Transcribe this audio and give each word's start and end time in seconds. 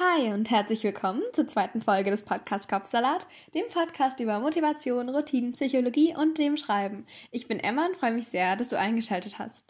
Hi 0.00 0.32
und 0.32 0.48
herzlich 0.48 0.84
willkommen 0.84 1.22
zur 1.32 1.48
zweiten 1.48 1.80
Folge 1.80 2.12
des 2.12 2.22
Podcasts 2.22 2.68
Kopfsalat, 2.68 3.26
dem 3.52 3.66
Podcast 3.66 4.20
über 4.20 4.38
Motivation, 4.38 5.08
Routinen, 5.08 5.54
Psychologie 5.54 6.14
und 6.16 6.38
dem 6.38 6.56
Schreiben. 6.56 7.04
Ich 7.32 7.48
bin 7.48 7.58
Emma 7.58 7.84
und 7.86 7.96
freue 7.96 8.12
mich 8.12 8.28
sehr, 8.28 8.54
dass 8.54 8.68
du 8.68 8.78
eingeschaltet 8.78 9.40
hast. 9.40 9.66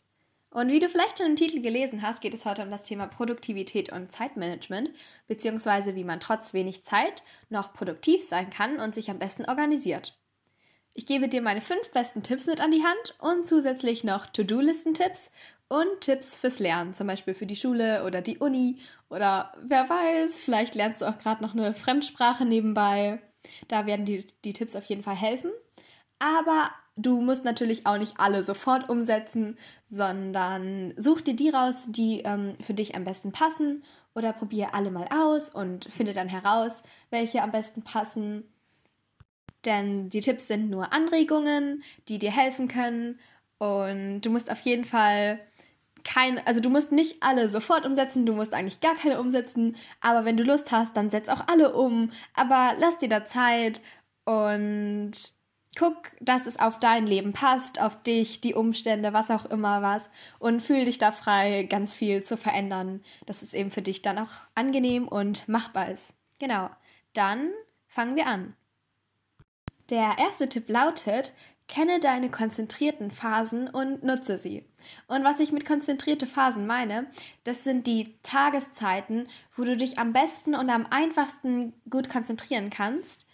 Und 0.51 0.69
wie 0.69 0.81
du 0.81 0.91
vielleicht 0.91 1.17
schon 1.17 1.29
im 1.29 1.37
Titel 1.37 1.63
gelesen 1.63 2.03
hast, 2.03 2.21
geht 2.21 2.35
es 2.35 2.45
heute 2.45 2.61
um 2.61 2.71
das 2.71 2.85
Thema 2.85 3.07
Produktivität 3.07 3.91
und 3.91 4.13
Zeitmanagement, 4.13 4.91
beziehungsweise 5.29 5.95
wie 5.95 6.05
man 6.05 6.21
trotz 6.21 6.53
wenig 6.53 6.85
Zeit 6.85 7.23
noch 7.49 7.73
produktiv 7.73 8.23
sein 8.23 8.51
kann 8.51 8.81
und 8.81 8.95
sich 8.95 9.11
am 9.11 9.19
besten 9.19 9.47
organisiert. 9.47 10.19
Ich 10.93 11.07
gebe 11.07 11.29
dir 11.29 11.41
meine 11.41 11.63
fünf 11.63 11.91
besten 11.93 12.23
Tipps 12.23 12.47
mit 12.47 12.61
an 12.61 12.71
die 12.71 12.85
Hand 12.85 13.15
und 13.19 13.47
zusätzlich 13.47 14.05
noch 14.05 14.27
To-Do-Listen-Tipps 14.27 15.31
und 15.69 16.01
Tipps 16.01 16.37
fürs 16.37 16.59
Lernen, 16.59 16.95
zum 16.95 17.07
Beispiel 17.07 17.35
für 17.35 17.47
die 17.47 17.57
Schule 17.57 18.05
oder 18.05 18.23
die 18.23 18.39
Uni 18.39 18.79
oder 19.11 19.53
wer 19.63 19.89
weiß, 19.89 20.39
vielleicht 20.39 20.75
lernst 20.75 21.03
du 21.03 21.07
auch 21.07 21.19
gerade 21.19 21.43
noch 21.43 21.55
eine 21.55 21.75
Fremdsprache 21.75 22.45
nebenbei. 22.45 23.21
Da 23.69 23.87
werden 23.87 24.05
die, 24.05 24.27
die 24.45 24.53
Tipps 24.53 24.77
auf 24.77 24.85
jeden 24.85 25.03
Fall 25.03 25.17
helfen. 25.17 25.51
Aber 26.19 26.71
du 26.97 27.21
musst 27.21 27.45
natürlich 27.45 27.87
auch 27.87 27.99
nicht 27.99 28.19
alle 28.19 28.43
sofort 28.43 28.89
umsetzen, 28.89 29.57
sondern 29.85 30.95
such 30.97 31.21
dir 31.21 31.37
die 31.37 31.51
raus, 31.51 31.87
die 31.89 32.23
ähm, 32.25 32.55
für 32.61 32.75
dich 32.75 32.97
am 32.97 33.05
besten 33.05 33.33
passen 33.33 33.85
oder 34.15 34.33
probiere 34.33 34.75
alle 34.75 34.91
mal 34.91 35.07
aus 35.11 35.49
und 35.49 35.85
finde 35.85 36.13
dann 36.13 36.29
heraus, 36.29 36.83
welche 37.11 37.43
am 37.43 37.53
besten 37.53 37.83
passen. 37.83 38.45
Denn 39.65 40.09
die 40.09 40.21
Tipps 40.21 40.49
sind 40.49 40.71
nur 40.71 40.93
Anregungen, 40.93 41.83
die 42.09 42.19
dir 42.19 42.33
helfen 42.33 42.69
können 42.69 43.19
und 43.59 44.23
du 44.23 44.31
musst 44.31 44.51
auf 44.51 44.61
jeden 44.61 44.85
Fall 44.85 45.41
kein, 46.09 46.45
also 46.47 46.61
du 46.61 46.71
musst 46.71 46.91
nicht 46.91 47.23
alle 47.23 47.49
sofort 47.49 47.85
umsetzen, 47.85 48.25
du 48.25 48.33
musst 48.33 48.55
eigentlich 48.55 48.81
gar 48.81 48.95
keine 48.95 49.21
umsetzen, 49.21 49.77
aber 50.01 50.25
wenn 50.25 50.37
du 50.37 50.43
Lust 50.43 50.73
hast, 50.73 50.97
dann 50.97 51.11
setz 51.11 51.29
auch 51.29 51.47
alle 51.49 51.75
um, 51.75 52.11
aber 52.35 52.75
lass 52.79 52.97
dir 52.99 53.09
da 53.09 53.25
Zeit 53.25 53.83
und 54.25 55.13
guck, 55.79 56.13
dass 56.21 56.47
es 56.47 56.59
auf 56.59 56.79
dein 56.79 57.07
Leben 57.07 57.33
passt, 57.33 57.81
auf 57.81 58.03
dich, 58.03 58.41
die 58.41 58.55
Umstände, 58.55 59.13
was 59.13 59.31
auch 59.31 59.45
immer 59.47 59.83
was 59.83 60.09
und 60.39 60.63
fühl 60.63 60.85
dich 60.85 60.99
da 60.99 61.13
frei, 61.13 61.65
ganz 61.65 61.95
viel 61.95 62.23
zu 62.23 62.37
verändern, 62.37 63.03
dass 63.27 63.43
es 63.43 63.53
eben 63.53 63.71
für 63.71 63.83
dich 63.83 64.01
dann 64.03 64.19
auch 64.19 64.33
angenehm 64.55 65.07
und 65.07 65.47
machbar 65.47 65.91
ist. 65.91 66.15
Genau. 66.39 66.71
Dann 67.13 67.51
fangen 67.87 68.17
wir 68.17 68.27
an. 68.27 68.57
Der 69.91 70.17
erste 70.19 70.49
Tipp 70.49 70.69
lautet, 70.69 71.33
Kenne 71.69 72.01
deine 72.01 72.31
konzentrierten 72.31 73.11
Phasen 73.11 73.69
und 73.69 74.03
nutze 74.03 74.39
sie. 74.39 74.65
Und 75.07 75.23
was 75.23 75.39
ich 75.39 75.53
mit 75.53 75.67
konzentrierte 75.67 76.27
Phasen 76.27 76.67
meine, 76.67 77.07
das 77.45 77.63
sind 77.63 77.87
die 77.87 78.17
Tageszeiten, 78.23 79.29
wo 79.55 79.65
du 79.65 79.77
dich 79.77 79.99
am 79.99 80.15
besten 80.15 80.55
und 80.55 80.71
am 80.71 80.87
einfachsten 80.91 81.75
gut 81.91 82.09
konzentrieren 82.09 82.71
kannst. 82.71 83.27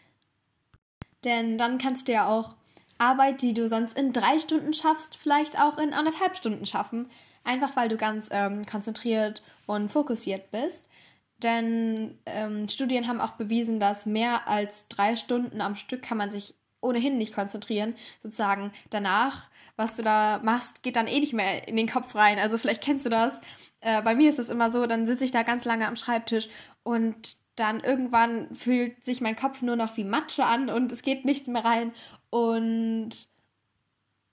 Denn 1.24 1.58
dann 1.58 1.78
kannst 1.78 2.08
du 2.08 2.12
ja 2.12 2.26
auch 2.26 2.56
Arbeit, 2.98 3.40
die 3.40 3.54
du 3.54 3.68
sonst 3.68 3.96
in 3.96 4.12
drei 4.12 4.38
Stunden 4.38 4.74
schaffst, 4.74 5.16
vielleicht 5.16 5.58
auch 5.58 5.78
in 5.78 5.94
anderthalb 5.94 6.36
Stunden 6.36 6.66
schaffen. 6.66 7.08
Einfach 7.44 7.76
weil 7.76 7.88
du 7.88 7.96
ganz 7.96 8.30
ähm, 8.32 8.66
konzentriert 8.66 9.42
und 9.66 9.90
fokussiert 9.90 10.50
bist. 10.50 10.88
Denn 11.42 12.18
ähm, 12.26 12.68
Studien 12.68 13.06
haben 13.06 13.20
auch 13.20 13.32
bewiesen, 13.32 13.78
dass 13.78 14.06
mehr 14.06 14.48
als 14.48 14.88
drei 14.88 15.14
Stunden 15.14 15.60
am 15.60 15.76
Stück 15.76 16.02
kann 16.02 16.18
man 16.18 16.30
sich 16.30 16.54
ohnehin 16.84 17.18
nicht 17.18 17.34
konzentrieren. 17.34 17.94
Sozusagen 18.20 18.70
danach, 18.90 19.48
was 19.76 19.94
du 19.94 20.02
da 20.02 20.40
machst, 20.42 20.82
geht 20.82 20.96
dann 20.96 21.08
eh 21.08 21.18
nicht 21.18 21.32
mehr 21.32 21.66
in 21.66 21.76
den 21.76 21.88
Kopf 21.88 22.14
rein. 22.14 22.38
Also 22.38 22.58
vielleicht 22.58 22.82
kennst 22.82 23.06
du 23.06 23.10
das. 23.10 23.40
Äh, 23.80 24.02
bei 24.02 24.14
mir 24.14 24.28
ist 24.28 24.38
es 24.38 24.50
immer 24.50 24.70
so, 24.70 24.86
dann 24.86 25.06
sitze 25.06 25.24
ich 25.24 25.30
da 25.30 25.42
ganz 25.42 25.64
lange 25.64 25.88
am 25.88 25.96
Schreibtisch 25.96 26.48
und 26.82 27.36
dann 27.56 27.80
irgendwann 27.80 28.54
fühlt 28.54 29.04
sich 29.04 29.20
mein 29.20 29.36
Kopf 29.36 29.62
nur 29.62 29.76
noch 29.76 29.96
wie 29.96 30.04
Matsche 30.04 30.44
an 30.44 30.68
und 30.68 30.90
es 30.92 31.02
geht 31.02 31.24
nichts 31.24 31.48
mehr 31.48 31.64
rein. 31.64 31.92
Und 32.30 33.28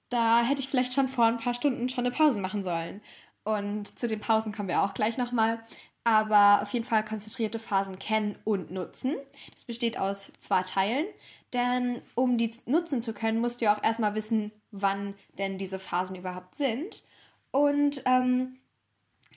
da 0.10 0.44
hätte 0.44 0.62
ich 0.62 0.68
vielleicht 0.68 0.94
schon 0.94 1.08
vor 1.08 1.26
ein 1.26 1.38
paar 1.38 1.54
Stunden 1.54 1.88
schon 1.90 2.06
eine 2.06 2.16
Pause 2.16 2.40
machen 2.40 2.64
sollen. 2.64 3.02
Und 3.44 3.98
zu 3.98 4.08
den 4.08 4.20
Pausen 4.20 4.52
kommen 4.52 4.70
wir 4.70 4.84
auch 4.84 4.94
gleich 4.94 5.18
nochmal 5.18 5.64
aber 6.04 6.62
auf 6.62 6.74
jeden 6.74 6.86
Fall 6.86 7.06
konzentrierte 7.06 7.60
Phasen 7.60 8.00
kennen 8.00 8.38
und 8.44 8.72
nutzen. 8.72 9.16
Das 9.52 9.66
besteht 9.66 10.00
aus 10.00 10.32
zwei 10.40 10.64
Teilen, 10.64 11.06
denn 11.54 12.02
um 12.16 12.38
die 12.38 12.52
nutzen 12.66 13.02
zu 13.02 13.14
können, 13.14 13.40
musst 13.40 13.62
du 13.62 13.66
ja 13.66 13.76
auch 13.76 13.84
erstmal 13.84 14.16
wissen, 14.16 14.52
wann 14.72 15.14
denn 15.38 15.58
diese 15.58 15.80
Phasen 15.80 16.16
überhaupt 16.16 16.56
sind. 16.56 17.04
Und 17.52 18.02
ähm, 18.06 18.52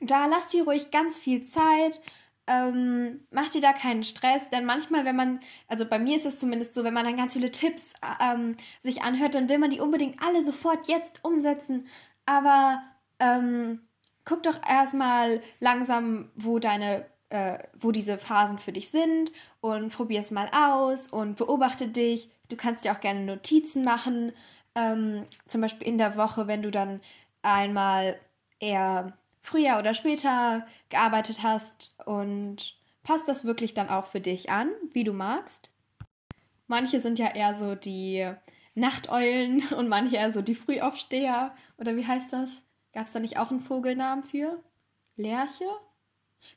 da 0.01 0.27
lass 0.27 0.49
dir 0.49 0.65
ruhig 0.65 0.91
ganz 0.91 1.19
viel 1.19 1.43
Zeit. 1.43 2.01
Ähm, 2.47 3.17
mach 3.31 3.49
dir 3.49 3.61
da 3.61 3.73
keinen 3.73 4.03
Stress, 4.03 4.51
denn 4.51 4.67
manchmal, 4.67 5.05
wenn 5.05 5.17
man, 5.17 5.41
also 5.67 5.87
bei 5.87 5.99
mir 5.99 6.17
ist 6.17 6.27
es 6.27 6.39
zumindest 6.39 6.75
so, 6.75 6.85
wenn 6.85 6.93
man 6.93 7.05
dann 7.05 7.17
ganz 7.17 7.33
viele 7.33 7.51
Tipps 7.51 7.95
ähm, 8.21 8.57
sich 8.83 9.03
anhört, 9.03 9.35
dann 9.35 9.49
will 9.49 9.59
man 9.59 9.71
die 9.71 9.81
unbedingt 9.81 10.23
alle 10.23 10.45
sofort 10.45 10.89
jetzt 10.89 11.25
umsetzen. 11.25 11.87
Aber 12.27 12.83
ähm, 13.19 13.81
guck 14.25 14.43
doch 14.43 14.61
erstmal 14.69 15.43
langsam, 15.61 16.31
wo 16.35 16.59
deine 16.59 17.07
äh, 17.31 17.59
wo 17.79 17.91
diese 17.91 18.19
Phasen 18.19 18.59
für 18.59 18.73
dich 18.73 18.91
sind 18.91 19.33
und 19.61 19.93
probier 19.93 20.21
es 20.21 20.31
mal 20.31 20.49
aus 20.53 21.09
und 21.09 21.37
beobachte 21.37 21.89
dich. 21.89 22.31
Du 22.49 22.57
kannst 22.57 22.85
dir 22.85 22.93
auch 22.93 23.01
gerne 23.01 23.25
Notizen 23.25 23.85
machen, 23.85 24.33
ähm, 24.75 25.25
zum 25.47 25.61
Beispiel 25.61 25.89
in 25.89 25.99
der 25.99 26.17
Woche, 26.17 26.47
wenn 26.47 26.63
du 26.63 26.71
dann 26.71 27.01
einmal 27.43 28.19
eher 28.61 29.17
früher 29.43 29.79
oder 29.79 29.95
später 29.95 30.67
gearbeitet 30.89 31.43
hast 31.43 31.97
und 32.07 32.77
passt 33.03 33.29
das 33.29 33.45
wirklich 33.45 33.75
dann 33.75 33.89
auch 33.89 34.07
für 34.07 34.21
dich 34.21 34.51
an, 34.51 34.71
wie 34.93 35.05
du 35.05 35.13
magst. 35.13 35.71
Manche 36.67 37.01
sind 37.01 37.19
ja 37.19 37.35
eher 37.35 37.55
so 37.55 37.75
die 37.75 38.31
Nachteulen 38.75 39.67
und 39.77 39.89
manche 39.89 40.17
eher 40.17 40.33
so 40.33 40.43
die 40.43 40.55
Frühaufsteher 40.55 41.55
oder 41.79 41.97
wie 41.97 42.07
heißt 42.07 42.33
das? 42.33 42.64
Gab 42.95 43.05
es 43.05 43.13
da 43.13 43.21
nicht 43.21 43.39
auch 43.39 43.51
einen 43.51 43.61
Vogelnamen 43.61 44.23
für? 44.23 44.63
Lerche? 45.17 45.67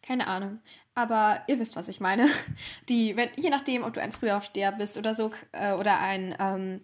Keine 0.02 0.28
Ahnung. 0.28 0.60
Aber 0.94 1.44
ihr 1.48 1.60
wisst, 1.60 1.76
was 1.76 1.90
ich 1.90 2.00
meine. 2.00 2.28
Die, 2.90 3.16
wenn, 3.18 3.30
je 3.36 3.50
nachdem, 3.50 3.84
ob 3.84 3.94
du 3.94 4.02
ein 4.02 4.12
Frühaufsteher 4.12 4.72
bist 4.74 4.98
oder 4.98 5.16
so, 5.16 5.32
äh, 5.52 5.74
oder 5.74 6.00
ein 6.00 6.36
ähm, 6.40 6.82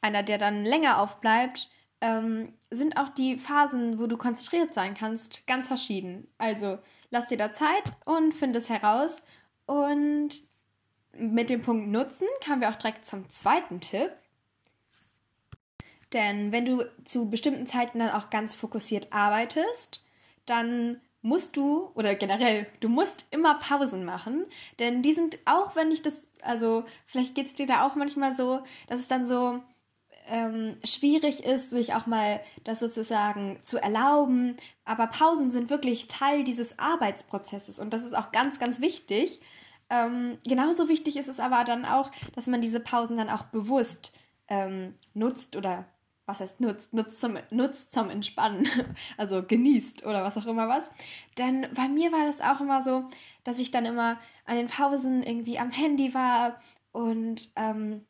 einer, 0.00 0.22
der 0.22 0.38
dann 0.38 0.64
länger 0.64 1.00
aufbleibt, 1.00 1.68
ähm, 2.00 2.52
sind 2.70 2.96
auch 2.96 3.08
die 3.08 3.38
Phasen, 3.38 3.98
wo 3.98 4.06
du 4.06 4.16
konzentriert 4.16 4.72
sein 4.72 4.94
kannst, 4.94 5.46
ganz 5.46 5.68
verschieden. 5.68 6.28
Also 6.38 6.78
lass 7.10 7.26
dir 7.26 7.38
da 7.38 7.52
Zeit 7.52 7.92
und 8.04 8.32
finde 8.32 8.58
es 8.58 8.70
heraus. 8.70 9.22
Und 9.66 10.30
mit 11.12 11.50
dem 11.50 11.62
Punkt 11.62 11.88
Nutzen 11.88 12.28
kamen 12.44 12.60
wir 12.60 12.70
auch 12.70 12.76
direkt 12.76 13.04
zum 13.04 13.28
zweiten 13.28 13.80
Tipp. 13.80 14.12
Denn 16.12 16.52
wenn 16.52 16.64
du 16.64 16.84
zu 17.04 17.28
bestimmten 17.28 17.66
Zeiten 17.66 17.98
dann 17.98 18.10
auch 18.10 18.30
ganz 18.30 18.54
fokussiert 18.54 19.12
arbeitest, 19.12 20.04
dann 20.46 21.00
musst 21.20 21.56
du, 21.56 21.90
oder 21.94 22.14
generell, 22.14 22.66
du 22.80 22.88
musst 22.88 23.26
immer 23.30 23.58
Pausen 23.58 24.04
machen. 24.04 24.46
Denn 24.78 25.02
die 25.02 25.12
sind, 25.12 25.38
auch 25.44 25.76
wenn 25.76 25.90
ich 25.90 26.02
das, 26.02 26.26
also 26.42 26.84
vielleicht 27.04 27.34
geht 27.34 27.46
es 27.46 27.54
dir 27.54 27.66
da 27.66 27.86
auch 27.86 27.96
manchmal 27.96 28.32
so, 28.32 28.62
dass 28.86 29.00
es 29.00 29.08
dann 29.08 29.26
so 29.26 29.60
ähm, 30.30 30.76
schwierig 30.84 31.44
ist, 31.44 31.70
sich 31.70 31.94
auch 31.94 32.06
mal 32.06 32.40
das 32.64 32.80
sozusagen 32.80 33.58
zu 33.62 33.78
erlauben. 33.82 34.56
Aber 34.84 35.06
Pausen 35.06 35.50
sind 35.50 35.70
wirklich 35.70 36.08
Teil 36.08 36.44
dieses 36.44 36.78
Arbeitsprozesses 36.78 37.78
und 37.78 37.92
das 37.92 38.04
ist 38.04 38.16
auch 38.16 38.32
ganz, 38.32 38.58
ganz 38.58 38.80
wichtig. 38.80 39.40
Ähm, 39.90 40.38
genauso 40.46 40.88
wichtig 40.88 41.16
ist 41.16 41.28
es 41.28 41.40
aber 41.40 41.64
dann 41.64 41.84
auch, 41.84 42.10
dass 42.34 42.46
man 42.46 42.60
diese 42.60 42.80
Pausen 42.80 43.16
dann 43.16 43.30
auch 43.30 43.44
bewusst 43.44 44.12
ähm, 44.48 44.94
nutzt 45.14 45.56
oder 45.56 45.86
was 46.28 46.40
heißt 46.40 46.60
nutzt, 46.60 46.92
nutzt 46.92 47.20
zum, 47.20 47.38
nutzt 47.50 47.92
zum 47.92 48.10
Entspannen, 48.10 48.68
also 49.16 49.42
genießt 49.42 50.04
oder 50.04 50.22
was 50.22 50.36
auch 50.36 50.46
immer 50.46 50.68
was. 50.68 50.90
Denn 51.38 51.66
bei 51.74 51.88
mir 51.88 52.12
war 52.12 52.26
das 52.26 52.42
auch 52.42 52.60
immer 52.60 52.82
so, 52.82 53.04
dass 53.44 53.58
ich 53.58 53.70
dann 53.70 53.86
immer 53.86 54.20
an 54.44 54.56
den 54.56 54.66
Pausen 54.66 55.22
irgendwie 55.22 55.58
am 55.58 55.70
Handy 55.70 56.12
war 56.12 56.60
und 56.92 57.48
ähm, 57.56 58.04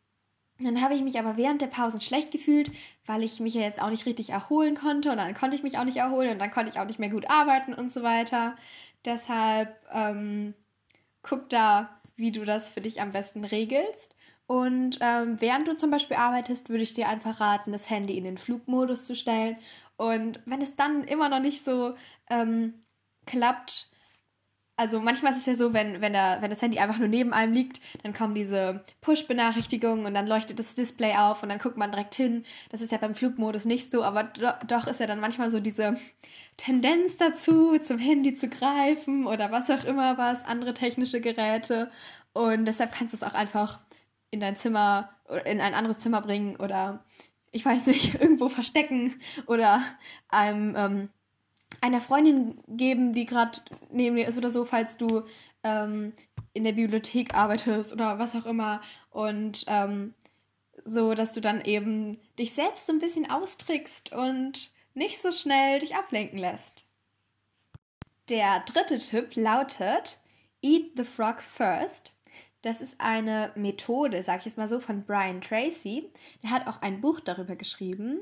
dann 0.61 0.82
habe 0.82 0.94
ich 0.94 1.03
mich 1.03 1.20
aber 1.20 1.37
während 1.37 1.62
der 1.62 1.69
Pausen 1.69 2.00
schlecht 2.00 2.32
gefühlt, 2.32 2.73
weil 3.06 3.23
ich 3.23 3.38
mich 3.38 3.55
ja 3.55 3.61
jetzt 3.61 3.81
auch 3.81 3.91
nicht 3.91 4.06
richtig 4.06 4.31
erholen 4.31 4.75
konnte 4.75 5.12
und 5.12 5.19
dann 5.19 5.35
konnte 5.35 5.55
ich 5.55 5.62
mich 5.62 5.79
auch 5.79 5.85
nicht 5.85 5.99
erholen 5.99 6.32
und 6.32 6.41
dann 6.41 6.50
konnte 6.50 6.71
ich 6.71 6.81
auch 6.81 6.87
nicht 6.87 6.99
mehr 6.99 7.11
gut 7.11 7.31
arbeiten 7.31 7.73
und 7.73 7.93
so 7.93 8.03
weiter. 8.03 8.56
Deshalb 9.05 9.79
ähm, 9.93 10.55
guck 11.23 11.49
da, 11.49 12.00
wie 12.17 12.32
du 12.32 12.44
das 12.44 12.71
für 12.71 12.81
dich 12.81 13.00
am 13.00 13.12
besten 13.12 13.44
regelst. 13.44 14.17
Und 14.49 14.99
ähm, 15.03 15.37
während 15.41 15.69
du 15.69 15.77
zum 15.77 15.91
Beispiel 15.91 16.17
arbeitest, 16.17 16.71
würde 16.71 16.83
ich 16.83 16.95
dir 16.95 17.06
einfach 17.06 17.39
raten, 17.39 17.71
das 17.71 17.91
Handy 17.91 18.17
in 18.17 18.25
den 18.25 18.39
Flugmodus 18.39 19.05
zu 19.05 19.15
stellen. 19.15 19.59
Und 19.99 20.41
wenn 20.47 20.62
es 20.62 20.75
dann 20.75 21.05
immer 21.05 21.29
noch 21.29 21.41
nicht 21.41 21.62
so 21.62 21.95
ähm, 22.31 22.73
klappt, 23.27 23.91
also 24.79 25.00
manchmal 25.00 25.33
ist 25.33 25.39
es 25.39 25.47
ja 25.47 25.55
so, 25.55 25.75
wenn, 25.75 26.00
wenn, 26.00 26.15
der, 26.15 26.39
wenn 26.41 26.49
das 26.49 26.62
Handy 26.62 26.79
einfach 26.79 26.97
nur 26.99 27.09
neben 27.09 27.35
einem 27.35 27.53
liegt, 27.53 27.81
dann 28.05 28.15
kommen 28.15 28.35
diese 28.35 28.85
Push-Benachrichtigungen 29.03 30.06
und 30.06 30.15
dann 30.15 30.27
leuchtet 30.27 30.59
das 30.59 30.75
Display 30.75 31.15
auf 31.17 31.43
und 31.43 31.50
dann 31.50 31.59
guckt 31.59 31.77
man 31.77 31.91
direkt 31.91 32.15
hin. 32.15 32.45
Das 32.71 32.81
ist 32.81 32.91
ja 32.91 32.97
beim 32.97 33.15
Flugmodus 33.15 33.67
nicht 33.67 33.93
so, 33.93 34.03
aber 34.03 34.25
do, 34.25 34.49
doch 34.67 34.87
ist 34.87 35.00
ja 35.00 35.06
dann 35.06 35.21
manchmal 35.21 35.50
so 35.50 35.61
diese 35.61 35.99
Tendenz 36.56 37.19
dazu, 37.19 37.77
zum 37.79 37.99
Handy 37.99 38.35
zu 38.35 38.49
greifen 38.49 39.27
oder 39.27 39.50
was 39.50 39.69
auch 39.69 39.85
immer 39.85 40.17
was, 40.17 40.45
andere 40.47 40.73
technische 40.73 41.21
Geräte. 41.21 41.91
Und 42.33 42.65
deshalb 42.65 42.93
kannst 42.93 43.12
du 43.12 43.17
es 43.17 43.25
auch 43.25 43.35
einfach 43.35 43.81
in 44.31 44.41
dein 44.41 44.57
Zimmer, 44.57 45.11
in 45.45 45.61
ein 45.61 45.75
anderes 45.75 45.99
Zimmer 45.99 46.21
bringen 46.21 46.57
oder 46.57 47.05
ich 47.51 47.65
weiß 47.65 47.87
nicht, 47.87 48.15
irgendwo 48.21 48.49
verstecken 48.49 49.21
oder 49.47 49.83
einem 50.29 50.75
ähm, 50.77 51.09
einer 51.81 52.01
Freundin 52.01 52.61
geben, 52.67 53.15
die 53.15 53.27
gerade 53.27 53.61
neben 53.91 54.17
dir 54.17 54.27
ist 54.27 54.39
oder 54.39 54.51
so, 54.51 54.65
falls 54.65 54.97
du 54.97 55.23
ähm, 55.63 56.13
in 56.53 56.65
der 56.65 56.73
Bibliothek 56.73 57.35
arbeitest 57.35 57.93
oder 57.93 58.19
was 58.19 58.35
auch 58.35 58.47
immer. 58.47 58.81
Und 59.11 59.65
ähm, 59.69 60.15
so, 60.85 61.15
dass 61.15 61.33
du 61.33 61.41
dann 61.41 61.61
eben 61.61 62.19
dich 62.39 62.53
selbst 62.53 62.87
so 62.87 62.93
ein 62.93 62.99
bisschen 62.99 63.31
austrickst 63.31 64.13
und 64.13 64.73
nicht 64.95 65.21
so 65.21 65.31
schnell 65.33 65.79
dich 65.79 65.95
ablenken 65.95 66.39
lässt. 66.39 66.87
Der 68.29 68.61
dritte 68.61 68.99
Tipp 68.99 69.37
lautet 69.37 70.19
Eat 70.63 70.93
the 70.97 71.05
Frog 71.05 71.41
First. 71.41 72.13
Das 72.63 72.81
ist 72.81 73.01
eine 73.01 73.53
Methode, 73.55 74.23
sag 74.23 74.41
ich 74.41 74.47
jetzt 74.47 74.59
mal 74.59 74.69
so, 74.69 74.81
von 74.81 75.05
Brian 75.05 75.41
Tracy. 75.41 76.11
Der 76.43 76.51
hat 76.51 76.67
auch 76.67 76.83
ein 76.83 77.01
Buch 77.01 77.21
darüber 77.21 77.57
geschrieben. 77.57 78.21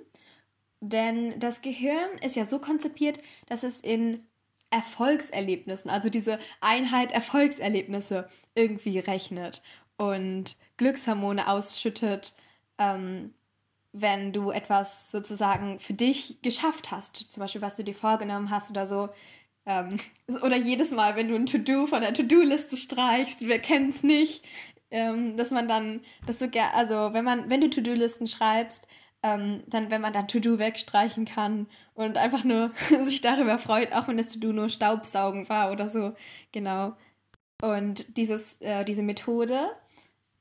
Denn 0.81 1.39
das 1.41 1.63
Gehirn 1.63 2.19
ist 2.23 2.37
ja 2.37 2.45
so 2.45 2.59
konzipiert, 2.59 3.19
dass 3.47 3.63
es 3.63 3.81
in 3.81 4.27
Erfolgserlebnissen, 4.71 5.91
also 5.91 6.11
diese 6.11 6.39
Einheit 6.61 7.13
Erfolgserlebnisse 7.13 8.29
irgendwie 8.55 8.99
rechnet 8.99 9.63
und 9.97 10.57
Glückshormone 10.77 11.49
ausschüttet, 11.49 12.35
ähm, 12.79 13.33
wenn 13.93 14.33
du 14.33 14.51
etwas 14.51 15.11
sozusagen 15.11 15.79
für 15.79 15.95
dich 15.95 16.43
geschafft 16.43 16.91
hast, 16.91 17.17
zum 17.17 17.41
Beispiel 17.41 17.63
was 17.63 17.77
du 17.77 17.85
dir 17.85 17.95
vorgenommen 17.95 18.51
hast 18.51 18.71
oder 18.71 18.87
so. 18.87 19.09
Ähm, 19.67 19.97
oder 20.43 20.57
jedes 20.57 20.91
Mal, 20.93 21.17
wenn 21.17 21.29
du 21.29 21.35
ein 21.35 21.47
To-Do 21.47 21.87
von 21.87 22.01
der 22.01 22.15
To-Do-Liste 22.15 22.77
streichst, 22.77 23.41
wir 23.43 23.59
kennen 23.59 23.91
es 23.91 24.03
nicht, 24.03 24.45
ähm, 24.91 25.37
dass 25.37 25.51
man 25.51 25.69
dann, 25.69 26.01
dass 26.27 26.39
du, 26.39 26.51
also 26.75 27.13
wenn 27.13 27.25
man, 27.25 27.51
wenn 27.51 27.61
du 27.61 27.69
To-Do-Listen 27.69 28.29
schreibst, 28.29 28.87
ähm, 29.23 29.63
dann, 29.67 29.91
wenn 29.91 30.01
man 30.01 30.13
dann 30.13 30.29
To-Do 30.29 30.59
wegstreichen 30.59 31.25
kann 31.25 31.67
und 31.95 32.17
einfach 32.17 32.45
nur 32.45 32.71
sich 33.05 33.21
darüber 33.21 33.59
freut, 33.59 33.93
auch 33.93 34.09
wenn 34.09 34.17
das 34.17 34.29
To-Do 34.29 34.53
nur 34.53 34.69
Staubsaugen 34.69 35.49
war 35.49 35.73
oder 35.73 35.89
so. 35.89 36.15
Genau. 36.53 36.97
Und 37.63 38.17
dieses, 38.17 38.55
äh, 38.61 38.85
diese 38.85 39.03
Methode 39.03 39.59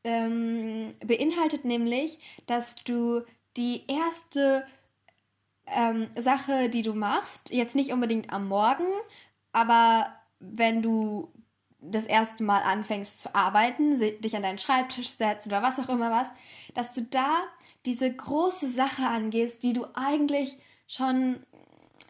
ähm, 0.04 0.94
beinhaltet 1.06 1.66
nämlich, 1.66 2.20
dass 2.46 2.76
du 2.76 3.22
die 3.58 3.84
erste 3.88 4.68
ähm, 5.68 6.08
Sache, 6.16 6.70
die 6.70 6.82
du 6.82 6.94
machst, 6.94 7.52
jetzt 7.52 7.76
nicht 7.76 7.92
unbedingt 7.92 8.32
am 8.32 8.48
Morgen, 8.48 8.86
aber 9.52 10.08
wenn 10.40 10.82
du 10.82 11.32
das 11.80 12.06
erste 12.06 12.44
Mal 12.44 12.62
anfängst 12.64 13.22
zu 13.22 13.36
arbeiten, 13.36 14.00
dich 14.00 14.36
an 14.36 14.44
deinen 14.44 14.58
Schreibtisch 14.58 15.10
setzt 15.10 15.48
oder 15.48 15.62
was 15.62 15.80
auch 15.80 15.90
immer 15.90 16.12
was, 16.12 16.32
dass 16.74 16.94
du 16.94 17.02
da 17.04 17.44
diese 17.86 18.12
große 18.12 18.70
Sache 18.70 19.06
angehst, 19.08 19.64
die 19.64 19.74
du 19.74 19.86
eigentlich 19.94 20.58
schon 20.88 21.44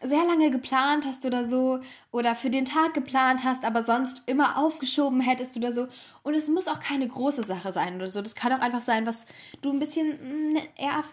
sehr 0.02 0.24
lange 0.24 0.50
geplant 0.50 1.06
hast 1.06 1.24
oder 1.24 1.48
so 1.48 1.80
oder 2.10 2.34
für 2.34 2.50
den 2.50 2.64
Tag 2.64 2.94
geplant 2.94 3.44
hast, 3.44 3.64
aber 3.64 3.82
sonst 3.82 4.22
immer 4.26 4.58
aufgeschoben 4.58 5.20
hättest 5.20 5.56
oder 5.56 5.72
so. 5.72 5.88
Und 6.22 6.34
es 6.34 6.48
muss 6.48 6.68
auch 6.68 6.80
keine 6.80 7.08
große 7.08 7.42
Sache 7.42 7.72
sein 7.72 7.96
oder 7.96 8.08
so. 8.08 8.22
Das 8.22 8.34
kann 8.34 8.52
auch 8.52 8.60
einfach 8.60 8.80
sein, 8.80 9.06
was 9.06 9.24
du 9.62 9.70
ein 9.70 9.78
bisschen 9.78 10.52
mm, 10.52 10.56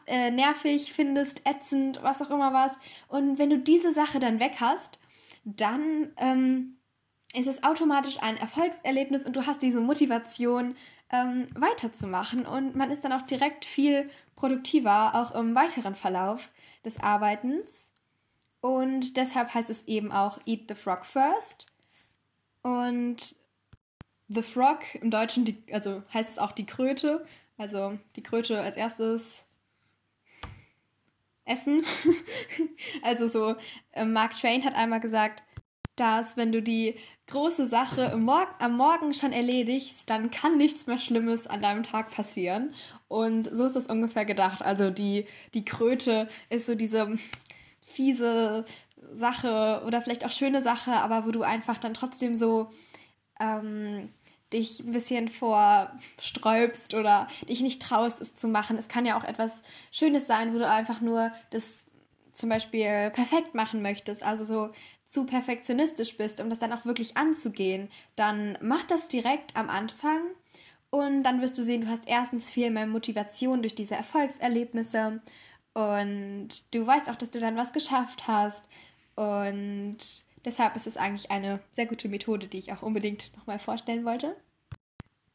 äh, 0.07 0.31
nervig 0.31 0.93
findest, 0.93 1.47
ätzend, 1.47 2.01
was 2.03 2.21
auch 2.21 2.29
immer 2.29 2.53
was. 2.53 2.77
Und 3.07 3.39
wenn 3.39 3.49
du 3.49 3.59
diese 3.59 3.91
Sache 3.91 4.19
dann 4.19 4.39
weg 4.39 4.55
hast, 4.59 4.99
dann 5.45 6.11
ähm, 6.17 6.77
ist 7.33 7.47
es 7.47 7.63
automatisch 7.63 8.21
ein 8.21 8.37
Erfolgserlebnis 8.37 9.25
und 9.25 9.35
du 9.35 9.45
hast 9.45 9.61
diese 9.61 9.81
Motivation, 9.81 10.75
ähm, 11.13 11.47
weiterzumachen. 11.55 12.45
Und 12.45 12.75
man 12.75 12.91
ist 12.91 13.05
dann 13.05 13.13
auch 13.13 13.21
direkt 13.21 13.63
viel 13.63 14.09
produktiver, 14.35 15.15
auch 15.15 15.35
im 15.35 15.55
weiteren 15.55 15.95
Verlauf 15.95 16.49
des 16.83 16.99
Arbeitens. 17.01 17.92
Und 18.63 19.17
deshalb 19.17 19.53
heißt 19.53 19.69
es 19.69 19.89
eben 19.89 20.13
auch 20.13 20.39
Eat 20.45 20.69
the 20.69 20.75
Frog 20.75 21.05
First. 21.05 21.67
Und 22.61 23.35
The 24.29 24.41
Frog 24.41 24.95
im 24.95 25.11
Deutschen, 25.11 25.43
die, 25.43 25.61
also 25.73 26.01
heißt 26.13 26.29
es 26.29 26.37
auch 26.37 26.53
die 26.53 26.65
Kröte. 26.65 27.25
Also 27.57 27.99
die 28.15 28.23
Kröte 28.23 28.61
als 28.61 28.77
erstes 28.77 29.47
essen. 31.43 31.83
also 33.01 33.27
so, 33.27 33.57
äh, 33.91 34.05
Mark 34.05 34.31
Twain 34.31 34.63
hat 34.63 34.75
einmal 34.75 35.01
gesagt, 35.01 35.43
dass 35.97 36.37
wenn 36.37 36.53
du 36.53 36.61
die 36.61 36.95
große 37.27 37.65
Sache 37.65 38.15
Mor 38.15 38.47
am 38.59 38.77
Morgen 38.77 39.13
schon 39.13 39.33
erledigst, 39.33 40.09
dann 40.09 40.31
kann 40.31 40.55
nichts 40.55 40.87
mehr 40.87 40.99
Schlimmes 40.99 41.47
an 41.47 41.61
deinem 41.61 41.83
Tag 41.83 42.11
passieren. 42.11 42.73
Und 43.09 43.53
so 43.53 43.65
ist 43.65 43.75
das 43.75 43.87
ungefähr 43.87 44.23
gedacht. 44.23 44.61
Also 44.61 44.89
die, 44.89 45.25
die 45.53 45.65
Kröte 45.65 46.29
ist 46.49 46.65
so 46.65 46.75
diese 46.75 47.17
fiese 47.93 48.65
Sache 49.13 49.83
oder 49.85 50.01
vielleicht 50.01 50.25
auch 50.25 50.31
schöne 50.31 50.61
Sache, 50.61 50.91
aber 50.91 51.25
wo 51.25 51.31
du 51.31 51.43
einfach 51.43 51.77
dann 51.77 51.93
trotzdem 51.93 52.37
so 52.37 52.69
ähm, 53.39 54.09
dich 54.53 54.81
ein 54.81 54.91
bisschen 54.91 55.27
vorsträubst 55.27 56.93
oder 56.93 57.27
dich 57.49 57.61
nicht 57.61 57.81
traust, 57.81 58.21
es 58.21 58.35
zu 58.35 58.47
machen. 58.47 58.77
Es 58.77 58.87
kann 58.87 59.05
ja 59.05 59.17
auch 59.17 59.23
etwas 59.23 59.63
Schönes 59.91 60.27
sein, 60.27 60.53
wo 60.53 60.59
du 60.59 60.69
einfach 60.69 61.01
nur 61.01 61.31
das 61.49 61.87
zum 62.33 62.49
Beispiel 62.49 63.11
perfekt 63.11 63.53
machen 63.53 63.81
möchtest, 63.81 64.23
also 64.23 64.43
so 64.43 64.71
zu 65.05 65.25
perfektionistisch 65.25 66.17
bist, 66.17 66.41
um 66.41 66.49
das 66.49 66.59
dann 66.59 66.73
auch 66.73 66.85
wirklich 66.85 67.17
anzugehen, 67.17 67.89
dann 68.15 68.57
mach 68.61 68.83
das 68.85 69.07
direkt 69.07 69.55
am 69.55 69.69
Anfang 69.69 70.21
und 70.89 71.23
dann 71.23 71.41
wirst 71.41 71.57
du 71.57 71.63
sehen, 71.63 71.81
du 71.81 71.87
hast 71.87 72.07
erstens 72.07 72.49
viel 72.49 72.71
mehr 72.71 72.87
Motivation 72.87 73.61
durch 73.61 73.75
diese 73.75 73.95
Erfolgserlebnisse 73.95 75.21
und 75.73 76.49
du 76.73 76.85
weißt 76.85 77.09
auch, 77.09 77.15
dass 77.15 77.31
du 77.31 77.39
dann 77.39 77.57
was 77.57 77.73
geschafft 77.73 78.27
hast 78.27 78.65
und 79.15 79.97
deshalb 80.45 80.75
ist 80.75 80.87
es 80.87 80.97
eigentlich 80.97 81.31
eine 81.31 81.59
sehr 81.71 81.85
gute 81.85 82.09
Methode, 82.09 82.47
die 82.47 82.59
ich 82.59 82.73
auch 82.73 82.81
unbedingt 82.81 83.35
nochmal 83.37 83.59
vorstellen 83.59 84.05
wollte. 84.05 84.35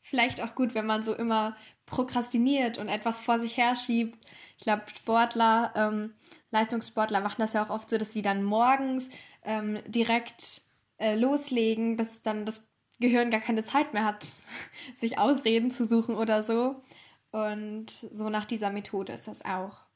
Vielleicht 0.01 0.41
auch 0.41 0.55
gut, 0.55 0.75
wenn 0.75 0.87
man 0.87 1.03
so 1.03 1.15
immer 1.15 1.57
prokrastiniert 1.87 2.79
und 2.79 2.89
etwas 2.89 3.21
vor 3.21 3.39
sich 3.39 3.57
herschiebt. 3.57 4.19
Ich 4.57 4.65
glaube, 4.65 4.83
Sportler, 4.87 5.73
ähm, 5.77 6.15
Leistungssportler 6.51 7.21
machen 7.21 7.41
das 7.41 7.53
ja 7.53 7.65
auch 7.65 7.71
oft 7.71 7.91
so, 7.91 7.99
dass 7.99 8.13
sie 8.13 8.23
dann 8.23 8.43
morgens 8.43 9.11
ähm, 9.45 9.79
direkt 9.87 10.63
äh, 10.99 11.15
loslegen, 11.15 11.97
dass 11.97 12.23
dann 12.23 12.45
das 12.45 12.67
Gehirn 13.01 13.31
gar 13.31 13.41
keine 13.41 13.65
Zeit 13.65 13.93
mehr 13.93 14.05
hat, 14.05 14.27
sich 14.97 15.19
Ausreden 15.19 15.71
zu 15.71 15.85
suchen 15.85 16.17
oder 16.17 16.43
so. 16.43 16.83
Und 17.31 17.91
so 17.91 18.31
nach 18.31 18.47
dieser 18.47 18.71
Methode 18.71 19.13
ist 19.13 19.29
das 19.29 19.45
auch. 19.45 19.88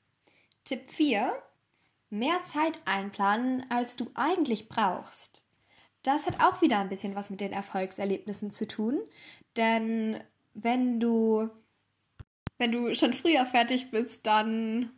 Tipp 0.65 0.89
4. 0.89 1.33
Mehr 2.11 2.43
Zeit 2.43 2.81
einplanen, 2.85 3.65
als 3.71 3.97
du 3.97 4.09
eigentlich 4.15 4.69
brauchst. 4.69 5.45
Das 6.03 6.27
hat 6.27 6.43
auch 6.43 6.61
wieder 6.63 6.79
ein 6.79 6.89
bisschen 6.89 7.15
was 7.15 7.31
mit 7.31 7.41
den 7.41 7.53
Erfolgserlebnissen 7.53 8.51
zu 8.51 8.67
tun, 8.67 9.01
denn 9.57 10.23
wenn 10.55 11.01
du 11.01 11.49
wenn 12.59 12.73
du 12.73 12.95
schon 12.95 13.13
früher 13.13 13.45
fertig 13.47 13.91
bist, 13.91 14.27
dann 14.27 14.93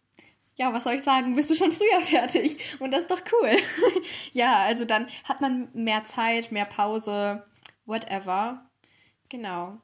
ja, 0.57 0.73
was 0.73 0.85
soll 0.85 0.95
ich 0.95 1.03
sagen, 1.03 1.35
bist 1.35 1.51
du 1.51 1.55
schon 1.55 1.73
früher 1.73 2.01
fertig. 2.03 2.59
Und 2.81 2.93
das 2.93 3.05
ist 3.05 3.11
doch 3.11 3.23
cool. 3.33 3.51
ja, 4.33 4.65
also 4.65 4.85
dann 4.85 5.09
hat 5.25 5.41
man 5.41 5.69
mehr 5.73 6.05
Zeit, 6.05 6.53
mehr 6.53 6.65
Pause, 6.65 7.45
whatever. 7.87 8.65
Genau. 9.29 9.79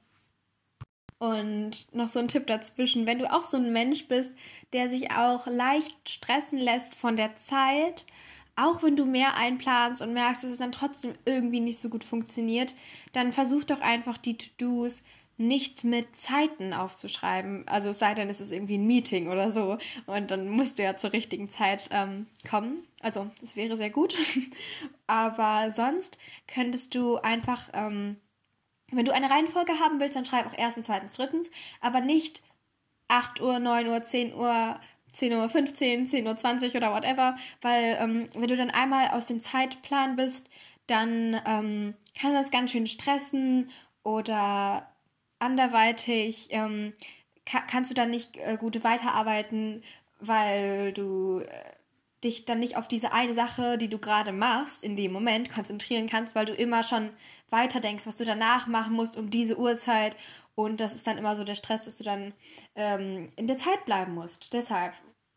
Und 1.21 1.87
noch 1.95 2.09
so 2.09 2.19
ein 2.19 2.29
Tipp 2.29 2.47
dazwischen, 2.47 3.07
wenn 3.07 3.19
du 3.19 3.31
auch 3.31 3.43
so 3.43 3.59
ein 3.59 3.75
Mensch 3.75 4.09
bist, 4.09 4.33
der 4.73 4.89
sich 4.89 5.11
auch 5.11 5.47
leicht 5.47 6.09
stressen 6.09 6.59
lässt 6.59 6.95
von 6.95 7.15
der 7.15 7.37
Zeit, 7.37 8.07
auch 8.57 8.83
wenn 8.83 8.97
du 8.97 9.05
mehr 9.05 9.37
einplanst 9.37 10.01
und 10.01 10.15
merkst, 10.15 10.43
dass 10.43 10.51
es 10.51 10.59
dann 10.59 10.73
trotzdem 10.73 11.15
irgendwie 11.27 11.61
nicht 11.61 11.79
so 11.79 11.91
gut 11.91 12.05
funktioniert, 12.05 12.75
dann 13.13 13.33
versuch 13.33 13.65
doch 13.65 13.83
einfach 13.83 14.17
die 14.17 14.39
To-Dos 14.39 15.03
nicht 15.37 15.85
mit 15.85 16.17
Zeiten 16.17 16.73
aufzuschreiben. 16.73 17.69
Also 17.69 17.91
es 17.91 17.99
sei 17.99 18.15
denn, 18.15 18.31
es 18.31 18.41
ist 18.41 18.51
irgendwie 18.51 18.79
ein 18.79 18.87
Meeting 18.87 19.29
oder 19.29 19.51
so. 19.51 19.77
Und 20.07 20.31
dann 20.31 20.49
musst 20.49 20.79
du 20.79 20.83
ja 20.83 20.97
zur 20.97 21.13
richtigen 21.13 21.51
Zeit 21.51 21.91
ähm, 21.93 22.27
kommen. 22.49 22.85
Also 23.03 23.31
das 23.43 23.57
wäre 23.57 23.77
sehr 23.77 23.91
gut. 23.91 24.15
Aber 25.07 25.71
sonst 25.71 26.19
könntest 26.47 26.95
du 26.95 27.17
einfach, 27.17 27.69
ähm, 27.75 28.17
wenn 28.93 29.05
du 29.05 29.15
eine 29.15 29.31
Reihenfolge 29.31 29.79
haben 29.81 30.01
willst, 30.01 30.17
dann 30.17 30.25
schreib 30.25 30.47
auch 30.47 30.59
erstens, 30.59 30.87
zweitens, 30.87 31.17
drittens. 31.17 31.51
Aber 31.81 32.01
nicht 32.01 32.43
8 33.09 33.41
Uhr, 33.41 33.59
9 33.59 33.87
Uhr, 33.89 34.03
10 34.03 34.35
Uhr, 34.35 34.81
10.15 35.15 36.25
Uhr, 36.25 36.35
10.20 36.35 36.69
Uhr 36.69 36.77
oder 36.77 36.93
whatever. 36.95 37.37
Weil 37.61 37.99
ähm, 38.01 38.29
wenn 38.35 38.49
du 38.49 38.57
dann 38.57 38.71
einmal 38.71 39.09
aus 39.09 39.27
dem 39.27 39.41
Zeitplan 39.41 40.17
bist, 40.17 40.49
dann 40.87 41.41
ähm, 41.47 41.95
kann 42.21 42.35
das 42.35 42.51
ganz 42.51 42.73
schön 42.73 42.87
stressen 42.87 43.71
oder 44.03 44.89
anderweitig 45.39 46.49
ähm, 46.51 46.93
ka 47.47 47.61
kannst 47.61 47.91
du 47.91 47.95
dann 47.95 48.11
nicht 48.11 48.37
äh, 48.37 48.57
gut 48.59 48.83
weiterarbeiten, 48.85 49.83
weil 50.21 50.93
du 50.93 51.41
äh, 51.41 51.49
dich 52.25 52.45
dann 52.45 52.59
nicht 52.59 52.77
auf 52.77 52.89
diese 52.89 53.13
eine 53.13 53.35
Sache, 53.35 53.79
die 53.79 53.89
du 53.89 53.99
gerade 53.99 54.33
machst, 54.33 54.83
in 54.83 54.97
dem 54.97 55.13
Moment 55.13 55.51
konzentrieren 55.51 56.07
kannst, 56.09 56.35
weil 56.35 56.47
du 56.47 56.53
immer 56.53 56.83
schon 56.83 57.11
weiter 57.49 57.81
denkst, 57.81 58.07
was 58.07 58.17
du 58.17 58.25
danach 58.25 58.67
machen 58.67 58.95
musst 58.95 59.17
um 59.17 59.31
diese 59.31 59.59
Uhrzeit. 59.59 60.17
Und 60.55 60.81
das 60.81 60.95
ist 60.95 61.07
dann 61.07 61.19
immer 61.19 61.37
so 61.37 61.45
der 61.45 61.55
Stress, 61.55 61.83
dass 61.83 61.97
du 61.97 62.05
dann 62.05 62.35
ähm, 62.75 63.25
in 63.37 63.47
der 63.47 63.57
Zeit 63.57 63.85
bleiben 63.87 64.15
musst. 64.15 64.53
Deshalb, 64.53 64.93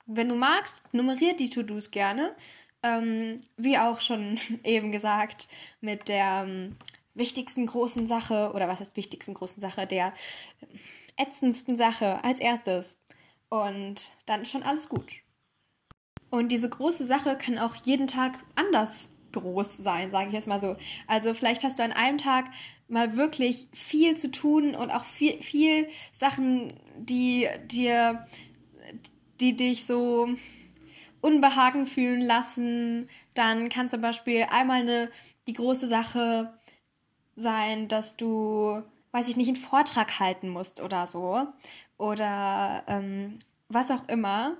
wenn 0.06 0.30
du 0.30 0.36
magst, 0.36 0.84
nummeriert 0.92 1.40
die 1.40 1.50
To-Dos 1.50 1.92
gerne. 1.92 2.36
Ähm, 2.86 3.38
wie 3.56 3.78
auch 3.78 4.02
schon 4.02 4.38
eben 4.64 4.92
gesagt, 4.92 5.48
mit 5.80 6.10
der 6.10 6.44
ähm, 6.46 6.76
wichtigsten 7.14 7.66
großen 7.66 8.08
Sache, 8.08 8.52
oder 8.54 8.68
was 8.68 8.82
heißt 8.82 8.98
wichtigsten 8.98 9.34
großen 9.34 9.62
Sache, 9.62 9.88
der 9.88 10.14
ätzendsten 11.16 11.78
Sache 11.78 12.22
als 12.24 12.40
erstes. 12.40 12.98
Und 13.48 14.12
dann 14.26 14.42
ist 14.42 14.52
schon 14.52 14.64
alles 14.64 14.90
gut. 14.90 15.23
Und 16.34 16.52
diese 16.52 16.68
große 16.68 17.06
Sache 17.06 17.38
kann 17.38 17.60
auch 17.60 17.76
jeden 17.76 18.08
Tag 18.08 18.40
anders 18.56 19.12
groß 19.34 19.78
sein, 19.78 20.10
sage 20.10 20.30
ich 20.30 20.34
jetzt 20.34 20.48
mal 20.48 20.60
so. 20.60 20.76
Also 21.06 21.36
vielleicht 21.36 21.64
hast 21.64 21.78
du 21.78 21.84
an 21.84 21.92
einem 21.92 22.18
Tag 22.18 22.46
mal 22.88 23.18
wirklich 23.18 23.68
viel 23.72 24.18
zu 24.18 24.32
tun 24.32 24.74
und 24.74 24.90
auch 24.90 25.04
viel, 25.04 25.40
viel 25.44 25.88
Sachen, 26.12 26.74
die 26.98 27.48
dir, 27.68 28.26
die 29.40 29.56
dich 29.56 29.86
so 29.86 30.28
unbehagen 31.22 31.86
fühlen 31.86 32.22
lassen. 32.22 33.10
Dann 33.36 33.70
kann 33.70 33.88
zum 33.88 34.02
Beispiel 34.02 34.48
einmal 34.50 34.82
eine, 34.82 35.12
die 35.46 35.54
große 35.54 35.88
Sache 35.88 36.52
sein, 37.36 37.88
dass 37.88 38.18
du, 38.18 38.82
weiß 39.12 39.30
ich 39.30 39.38
nicht, 39.38 39.50
einen 39.50 39.56
Vortrag 39.56 40.20
halten 40.20 40.50
musst 40.50 40.82
oder 40.82 41.06
so. 41.06 41.46
Oder 42.00 42.86
ähm, 42.88 43.36
was 43.70 43.92
auch 43.92 44.08
immer 44.08 44.58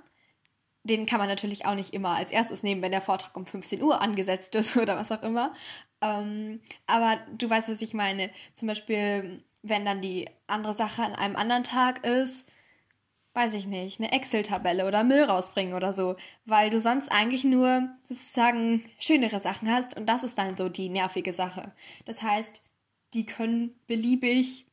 den 0.84 1.06
kann 1.06 1.18
man 1.18 1.28
natürlich 1.28 1.66
auch 1.66 1.74
nicht 1.74 1.94
immer 1.94 2.10
als 2.10 2.30
erstes 2.30 2.62
nehmen, 2.62 2.82
wenn 2.82 2.92
der 2.92 3.00
Vortrag 3.00 3.36
um 3.36 3.46
15 3.46 3.82
Uhr 3.82 4.00
angesetzt 4.00 4.54
ist 4.54 4.76
oder 4.78 4.96
was 4.96 5.10
auch 5.10 5.22
immer. 5.22 5.54
Ähm, 6.00 6.60
aber 6.86 7.18
du 7.36 7.48
weißt, 7.48 7.68
was 7.68 7.82
ich 7.82 7.94
meine. 7.94 8.30
Zum 8.54 8.68
Beispiel, 8.68 9.42
wenn 9.62 9.84
dann 9.84 10.00
die 10.00 10.28
andere 10.46 10.74
Sache 10.74 11.02
an 11.02 11.14
einem 11.14 11.36
anderen 11.36 11.64
Tag 11.64 12.06
ist, 12.06 12.46
weiß 13.34 13.54
ich 13.54 13.66
nicht, 13.66 13.98
eine 13.98 14.12
Excel-Tabelle 14.12 14.86
oder 14.86 15.02
Müll 15.02 15.24
rausbringen 15.24 15.74
oder 15.74 15.92
so, 15.92 16.16
weil 16.44 16.70
du 16.70 16.78
sonst 16.78 17.10
eigentlich 17.10 17.42
nur 17.42 17.88
sozusagen 18.02 18.88
schönere 18.98 19.40
Sachen 19.40 19.68
hast 19.68 19.96
und 19.96 20.06
das 20.06 20.22
ist 20.22 20.38
dann 20.38 20.56
so 20.56 20.68
die 20.68 20.88
nervige 20.88 21.32
Sache. 21.32 21.72
Das 22.04 22.22
heißt, 22.22 22.62
die 23.12 23.26
können 23.26 23.74
beliebig 23.86 24.66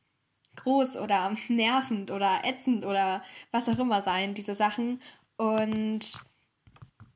groß 0.56 0.96
oder 0.96 1.34
nervend 1.48 2.10
oder 2.10 2.42
ätzend 2.44 2.84
oder 2.84 3.24
was 3.50 3.68
auch 3.68 3.78
immer 3.78 4.02
sein, 4.02 4.34
diese 4.34 4.54
Sachen. 4.54 5.00
Und 5.36 6.20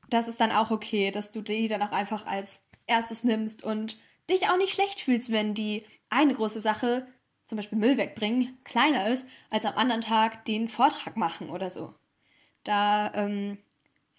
das 0.09 0.27
ist 0.27 0.39
dann 0.39 0.51
auch 0.51 0.71
okay, 0.71 1.11
dass 1.11 1.31
du 1.31 1.41
die 1.41 1.67
dann 1.67 1.81
auch 1.81 1.91
einfach 1.91 2.25
als 2.25 2.63
erstes 2.87 3.23
nimmst 3.23 3.63
und 3.63 3.97
dich 4.29 4.49
auch 4.49 4.57
nicht 4.57 4.73
schlecht 4.73 5.01
fühlst, 5.01 5.31
wenn 5.31 5.53
die 5.53 5.85
eine 6.09 6.33
große 6.33 6.61
Sache, 6.61 7.07
zum 7.45 7.57
Beispiel 7.57 7.77
Müll 7.77 7.97
wegbringen, 7.97 8.57
kleiner 8.63 9.07
ist, 9.07 9.25
als 9.49 9.65
am 9.65 9.75
anderen 9.75 10.01
Tag 10.01 10.45
den 10.45 10.67
Vortrag 10.67 11.15
machen 11.15 11.49
oder 11.49 11.69
so. 11.69 11.93
Da 12.63 13.13
ähm, 13.13 13.57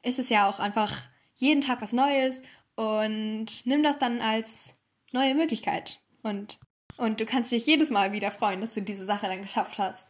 ist 0.02 0.18
es 0.18 0.28
ja 0.28 0.48
auch 0.48 0.58
einfach 0.58 1.02
jeden 1.34 1.60
Tag 1.60 1.82
was 1.82 1.92
Neues 1.92 2.42
und 2.74 3.66
nimm 3.66 3.82
das 3.82 3.98
dann 3.98 4.20
als 4.20 4.74
neue 5.12 5.34
Möglichkeit. 5.34 6.00
Und, 6.22 6.58
und 6.96 7.20
du 7.20 7.26
kannst 7.26 7.52
dich 7.52 7.66
jedes 7.66 7.90
Mal 7.90 8.12
wieder 8.12 8.30
freuen, 8.30 8.60
dass 8.60 8.74
du 8.74 8.82
diese 8.82 9.04
Sache 9.04 9.26
dann 9.26 9.42
geschafft 9.42 9.78
hast. 9.78 10.08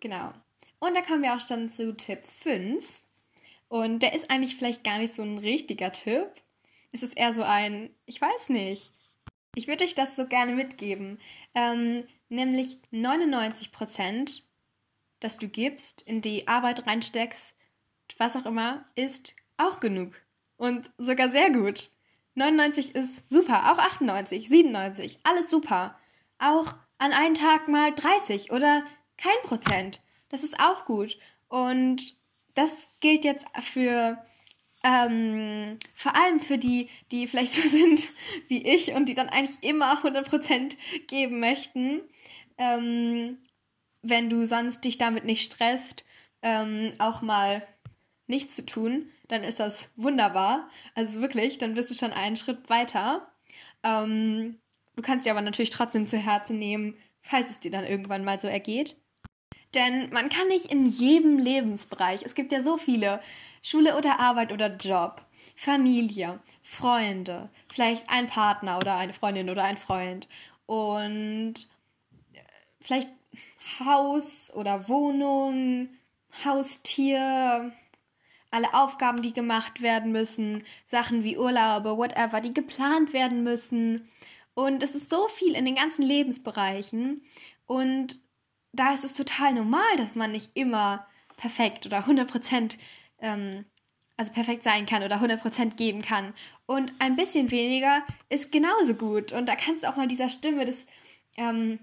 Genau. 0.00 0.32
Und 0.78 0.94
da 0.94 1.02
kommen 1.02 1.22
wir 1.22 1.34
auch 1.34 1.46
schon 1.46 1.68
zu 1.68 1.96
Tipp 1.96 2.20
5. 2.42 2.84
Und 3.68 4.00
der 4.00 4.14
ist 4.14 4.30
eigentlich 4.30 4.56
vielleicht 4.56 4.84
gar 4.84 4.98
nicht 4.98 5.12
so 5.12 5.22
ein 5.22 5.38
richtiger 5.38 5.92
Tipp. 5.92 6.28
Es 6.92 7.02
ist 7.02 7.16
eher 7.16 7.32
so 7.32 7.42
ein, 7.42 7.90
ich 8.06 8.20
weiß 8.20 8.48
nicht. 8.48 8.90
Ich 9.54 9.68
würde 9.68 9.84
euch 9.84 9.94
das 9.94 10.16
so 10.16 10.26
gerne 10.26 10.54
mitgeben. 10.54 11.18
Ähm, 11.54 12.04
nämlich 12.28 12.78
99 12.90 13.72
Prozent, 13.72 14.48
das 15.20 15.38
du 15.38 15.48
gibst, 15.48 16.02
in 16.02 16.20
die 16.20 16.48
Arbeit 16.48 16.86
reinsteckst, 16.86 17.54
was 18.16 18.36
auch 18.36 18.46
immer, 18.46 18.84
ist 18.94 19.34
auch 19.56 19.80
genug. 19.80 20.20
Und 20.56 20.90
sogar 20.98 21.28
sehr 21.28 21.50
gut. 21.50 21.90
99 22.34 22.94
ist 22.94 23.30
super, 23.30 23.72
auch 23.72 23.78
98, 23.78 24.48
97, 24.48 25.18
alles 25.24 25.50
super. 25.50 25.98
Auch 26.38 26.74
an 26.98 27.12
einem 27.12 27.34
Tag 27.34 27.68
mal 27.68 27.92
30 27.94 28.52
oder 28.52 28.84
kein 29.16 29.36
Prozent. 29.42 30.00
Das 30.28 30.44
ist 30.44 30.60
auch 30.60 30.84
gut. 30.84 31.18
Und 31.48 32.16
das 32.58 32.90
gilt 32.98 33.24
jetzt 33.24 33.46
für 33.60 34.18
ähm, 34.82 35.78
vor 35.94 36.16
allem 36.16 36.40
für 36.40 36.58
die, 36.58 36.88
die 37.12 37.26
vielleicht 37.26 37.54
so 37.54 37.62
sind 37.68 38.10
wie 38.48 38.66
ich 38.66 38.92
und 38.92 39.08
die 39.08 39.14
dann 39.14 39.28
eigentlich 39.28 39.62
immer 39.62 40.02
100% 40.02 40.76
geben 41.06 41.40
möchten. 41.40 42.00
Ähm, 42.58 43.38
wenn 44.02 44.28
du 44.28 44.44
sonst 44.44 44.84
dich 44.84 44.98
damit 44.98 45.24
nicht 45.24 45.52
stresst, 45.52 46.04
ähm, 46.42 46.90
auch 46.98 47.22
mal 47.22 47.66
nichts 48.26 48.56
zu 48.56 48.66
tun, 48.66 49.10
dann 49.28 49.44
ist 49.44 49.60
das 49.60 49.92
wunderbar. 49.96 50.68
Also 50.94 51.20
wirklich, 51.20 51.58
dann 51.58 51.74
bist 51.74 51.90
du 51.90 51.94
schon 51.94 52.12
einen 52.12 52.36
Schritt 52.36 52.68
weiter. 52.68 53.30
Ähm, 53.84 54.58
du 54.96 55.02
kannst 55.02 55.26
dir 55.26 55.32
aber 55.32 55.42
natürlich 55.42 55.70
trotzdem 55.70 56.06
zu 56.06 56.18
Herzen 56.18 56.58
nehmen, 56.58 56.96
falls 57.20 57.50
es 57.50 57.60
dir 57.60 57.70
dann 57.70 57.84
irgendwann 57.84 58.24
mal 58.24 58.40
so 58.40 58.48
ergeht. 58.48 58.96
Denn 59.74 60.10
man 60.10 60.28
kann 60.28 60.48
nicht 60.48 60.66
in 60.66 60.86
jedem 60.86 61.38
Lebensbereich, 61.38 62.22
es 62.22 62.34
gibt 62.34 62.52
ja 62.52 62.62
so 62.62 62.78
viele, 62.78 63.20
Schule 63.62 63.96
oder 63.96 64.18
Arbeit 64.20 64.52
oder 64.52 64.74
Job, 64.76 65.22
Familie, 65.54 66.40
Freunde, 66.62 67.50
vielleicht 67.68 68.08
ein 68.08 68.28
Partner 68.28 68.78
oder 68.78 68.96
eine 68.96 69.12
Freundin 69.12 69.50
oder 69.50 69.64
ein 69.64 69.76
Freund 69.76 70.28
und 70.66 71.54
äh, 72.32 72.40
vielleicht 72.80 73.10
Haus 73.80 74.52
oder 74.54 74.88
Wohnung, 74.88 75.88
Haustier, 76.44 77.72
alle 78.50 78.72
Aufgaben, 78.74 79.22
die 79.22 79.32
gemacht 79.32 79.82
werden 79.82 80.12
müssen, 80.12 80.64
Sachen 80.84 81.24
wie 81.24 81.36
Urlaube, 81.36 81.96
whatever, 81.96 82.40
die 82.40 82.54
geplant 82.54 83.12
werden 83.12 83.42
müssen. 83.42 84.08
Und 84.54 84.82
es 84.82 84.94
ist 84.94 85.10
so 85.10 85.28
viel 85.28 85.54
in 85.54 85.64
den 85.64 85.74
ganzen 85.74 86.02
Lebensbereichen. 86.02 87.22
Und 87.66 88.20
da 88.72 88.92
ist 88.92 89.04
es 89.04 89.14
total 89.14 89.54
normal, 89.54 89.96
dass 89.96 90.16
man 90.16 90.32
nicht 90.32 90.50
immer 90.54 91.06
perfekt 91.36 91.86
oder 91.86 92.00
100% 92.00 92.78
ähm, 93.20 93.64
also 94.16 94.32
perfekt 94.32 94.64
sein 94.64 94.84
kann 94.84 95.02
oder 95.02 95.16
100% 95.16 95.76
geben 95.76 96.02
kann. 96.02 96.34
Und 96.66 96.92
ein 96.98 97.16
bisschen 97.16 97.50
weniger 97.50 98.02
ist 98.28 98.52
genauso 98.52 98.94
gut. 98.94 99.32
Und 99.32 99.48
da 99.48 99.54
kannst 99.54 99.84
du 99.84 99.88
auch 99.88 99.96
mal 99.96 100.08
dieser 100.08 100.28
Stimme 100.28 100.64
des 100.64 100.84
ähm, 101.36 101.78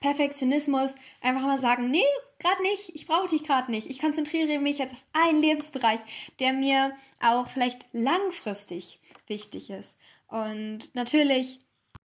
Perfektionismus 0.00 0.94
einfach 1.20 1.42
mal 1.42 1.60
sagen, 1.60 1.90
nee, 1.90 2.02
gerade 2.38 2.62
nicht, 2.62 2.90
ich 2.94 3.06
brauche 3.06 3.28
dich 3.28 3.44
gerade 3.44 3.70
nicht. 3.70 3.88
Ich 3.88 4.00
konzentriere 4.00 4.58
mich 4.58 4.78
jetzt 4.78 4.94
auf 4.94 5.04
einen 5.12 5.40
Lebensbereich, 5.40 6.00
der 6.40 6.54
mir 6.54 6.96
auch 7.20 7.50
vielleicht 7.50 7.86
langfristig 7.92 9.00
wichtig 9.26 9.70
ist. 9.70 9.98
Und 10.28 10.94
natürlich 10.94 11.60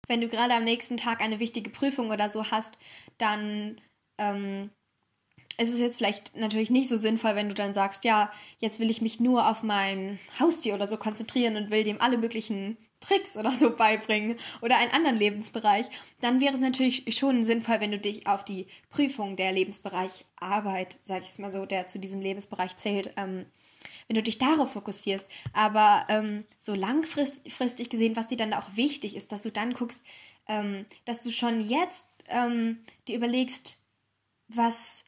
wenn 0.08 0.20
du 0.20 0.28
gerade 0.28 0.54
am 0.54 0.64
nächsten 0.64 0.96
Tag 0.96 1.20
eine 1.20 1.40
wichtige 1.40 1.70
Prüfung 1.70 2.10
oder 2.10 2.28
so 2.28 2.50
hast, 2.50 2.78
dann 3.18 3.80
ähm, 4.18 4.70
ist 5.58 5.72
es 5.72 5.80
jetzt 5.80 5.98
vielleicht 5.98 6.36
natürlich 6.36 6.70
nicht 6.70 6.88
so 6.88 6.96
sinnvoll, 6.96 7.36
wenn 7.36 7.48
du 7.48 7.54
dann 7.54 7.74
sagst, 7.74 8.04
ja, 8.04 8.32
jetzt 8.58 8.80
will 8.80 8.90
ich 8.90 9.00
mich 9.00 9.20
nur 9.20 9.48
auf 9.48 9.62
mein 9.62 10.18
Haustier 10.40 10.74
oder 10.74 10.88
so 10.88 10.96
konzentrieren 10.96 11.56
und 11.56 11.70
will 11.70 11.84
dem 11.84 12.00
alle 12.00 12.18
möglichen 12.18 12.76
Tricks 13.00 13.36
oder 13.36 13.52
so 13.52 13.70
beibringen 13.76 14.36
oder 14.62 14.78
einen 14.78 14.92
anderen 14.92 15.16
Lebensbereich, 15.16 15.86
dann 16.20 16.40
wäre 16.40 16.54
es 16.54 16.60
natürlich 16.60 17.16
schon 17.16 17.44
sinnvoll, 17.44 17.80
wenn 17.80 17.92
du 17.92 17.98
dich 17.98 18.26
auf 18.26 18.44
die 18.44 18.66
Prüfung 18.90 19.36
der 19.36 19.52
Lebensbereich 19.52 20.24
Arbeit, 20.36 20.96
sag 21.02 21.22
ich 21.22 21.30
es 21.30 21.38
mal 21.38 21.52
so, 21.52 21.66
der 21.66 21.86
zu 21.86 21.98
diesem 21.98 22.20
Lebensbereich 22.20 22.76
zählt, 22.76 23.12
ähm, 23.16 23.46
wenn 24.08 24.16
du 24.16 24.22
dich 24.22 24.38
darauf 24.38 24.72
fokussierst. 24.72 25.28
Aber 25.52 26.04
ähm, 26.08 26.44
so 26.60 26.74
langfristig 26.74 27.90
gesehen, 27.90 28.16
was 28.16 28.26
dir 28.26 28.36
dann 28.36 28.54
auch 28.54 28.68
wichtig 28.74 29.16
ist, 29.16 29.32
dass 29.32 29.42
du 29.42 29.50
dann 29.50 29.74
guckst, 29.74 30.04
ähm, 30.48 30.86
dass 31.04 31.20
du 31.20 31.30
schon 31.30 31.60
jetzt 31.60 32.06
ähm, 32.28 32.80
dir 33.08 33.16
überlegst, 33.16 33.82
was, 34.48 35.04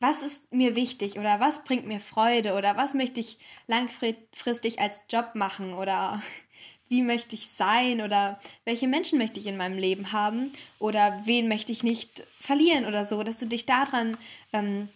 was 0.00 0.22
ist 0.22 0.52
mir 0.52 0.74
wichtig 0.76 1.18
oder 1.18 1.40
was 1.40 1.64
bringt 1.64 1.86
mir 1.86 2.00
Freude 2.00 2.54
oder 2.54 2.76
was 2.76 2.94
möchte 2.94 3.20
ich 3.20 3.38
langfristig 3.66 4.78
als 4.78 5.00
Job 5.08 5.34
machen 5.34 5.74
oder 5.74 6.22
wie 6.88 7.02
möchte 7.02 7.34
ich 7.34 7.48
sein 7.48 8.00
oder 8.00 8.38
welche 8.64 8.86
Menschen 8.86 9.18
möchte 9.18 9.40
ich 9.40 9.46
in 9.46 9.56
meinem 9.56 9.76
Leben 9.76 10.12
haben 10.12 10.52
oder 10.78 11.20
wen 11.24 11.48
möchte 11.48 11.72
ich 11.72 11.82
nicht 11.82 12.22
verlieren 12.38 12.86
oder 12.86 13.04
so, 13.06 13.24
dass 13.24 13.38
du 13.38 13.46
dich 13.46 13.66
daran 13.66 14.16
ähm, 14.52 14.88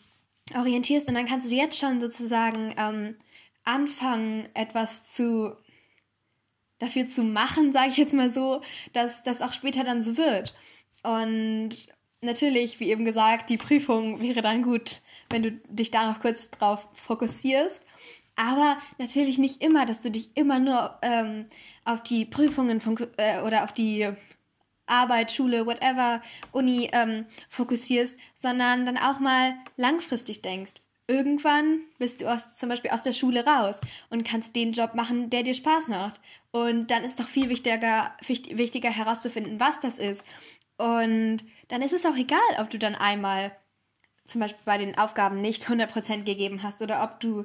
orientierst 0.54 1.08
und 1.08 1.14
dann 1.14 1.26
kannst 1.26 1.50
du 1.50 1.54
jetzt 1.54 1.78
schon 1.78 2.00
sozusagen 2.00 2.74
ähm, 2.76 3.16
anfangen, 3.64 4.48
etwas 4.54 5.04
zu 5.04 5.56
dafür 6.78 7.06
zu 7.06 7.22
machen, 7.22 7.72
sage 7.72 7.90
ich 7.90 7.96
jetzt 7.96 8.14
mal 8.14 8.30
so, 8.30 8.62
dass 8.92 9.22
das 9.22 9.42
auch 9.42 9.52
später 9.52 9.84
dann 9.84 10.02
so 10.02 10.16
wird. 10.16 10.54
Und 11.02 11.70
natürlich, 12.22 12.80
wie 12.80 12.90
eben 12.90 13.04
gesagt, 13.04 13.50
die 13.50 13.58
Prüfung 13.58 14.20
wäre 14.20 14.42
dann 14.42 14.62
gut, 14.62 15.02
wenn 15.28 15.42
du 15.42 15.52
dich 15.68 15.90
da 15.90 16.10
noch 16.10 16.20
kurz 16.20 16.50
drauf 16.50 16.88
fokussierst. 16.92 17.82
Aber 18.34 18.78
natürlich 18.98 19.38
nicht 19.38 19.62
immer, 19.62 19.84
dass 19.84 20.00
du 20.00 20.10
dich 20.10 20.30
immer 20.34 20.58
nur 20.58 20.98
ähm, 21.02 21.46
auf 21.84 22.02
die 22.02 22.24
Prüfungen 22.24 22.80
von, 22.80 22.96
äh, 23.18 23.42
oder 23.42 23.64
auf 23.64 23.72
die 23.72 24.08
Arbeit, 24.90 25.32
Schule, 25.32 25.66
whatever, 25.66 26.22
Uni 26.52 26.90
ähm, 26.92 27.26
fokussierst, 27.48 28.18
sondern 28.34 28.86
dann 28.86 28.98
auch 28.98 29.20
mal 29.20 29.54
langfristig 29.76 30.42
denkst. 30.42 30.74
Irgendwann 31.06 31.80
bist 31.98 32.20
du 32.20 32.32
aus, 32.32 32.54
zum 32.54 32.68
Beispiel 32.68 32.92
aus 32.92 33.02
der 33.02 33.12
Schule 33.12 33.44
raus 33.44 33.80
und 34.10 34.24
kannst 34.24 34.54
den 34.54 34.72
Job 34.72 34.94
machen, 34.94 35.28
der 35.28 35.42
dir 35.42 35.54
Spaß 35.54 35.88
macht. 35.88 36.20
Und 36.52 36.90
dann 36.90 37.02
ist 37.02 37.18
doch 37.18 37.26
viel 37.26 37.48
wichtiger, 37.48 38.14
wichtiger 38.26 38.90
herauszufinden, 38.90 39.58
was 39.58 39.80
das 39.80 39.98
ist. 39.98 40.24
Und 40.76 41.38
dann 41.68 41.82
ist 41.82 41.92
es 41.92 42.06
auch 42.06 42.16
egal, 42.16 42.38
ob 42.58 42.70
du 42.70 42.78
dann 42.78 42.94
einmal 42.94 43.52
zum 44.24 44.40
Beispiel 44.40 44.62
bei 44.64 44.78
den 44.78 44.96
Aufgaben 44.96 45.40
nicht 45.40 45.66
100% 45.66 46.24
gegeben 46.24 46.62
hast 46.62 46.80
oder 46.80 47.02
ob 47.02 47.20
du, 47.20 47.44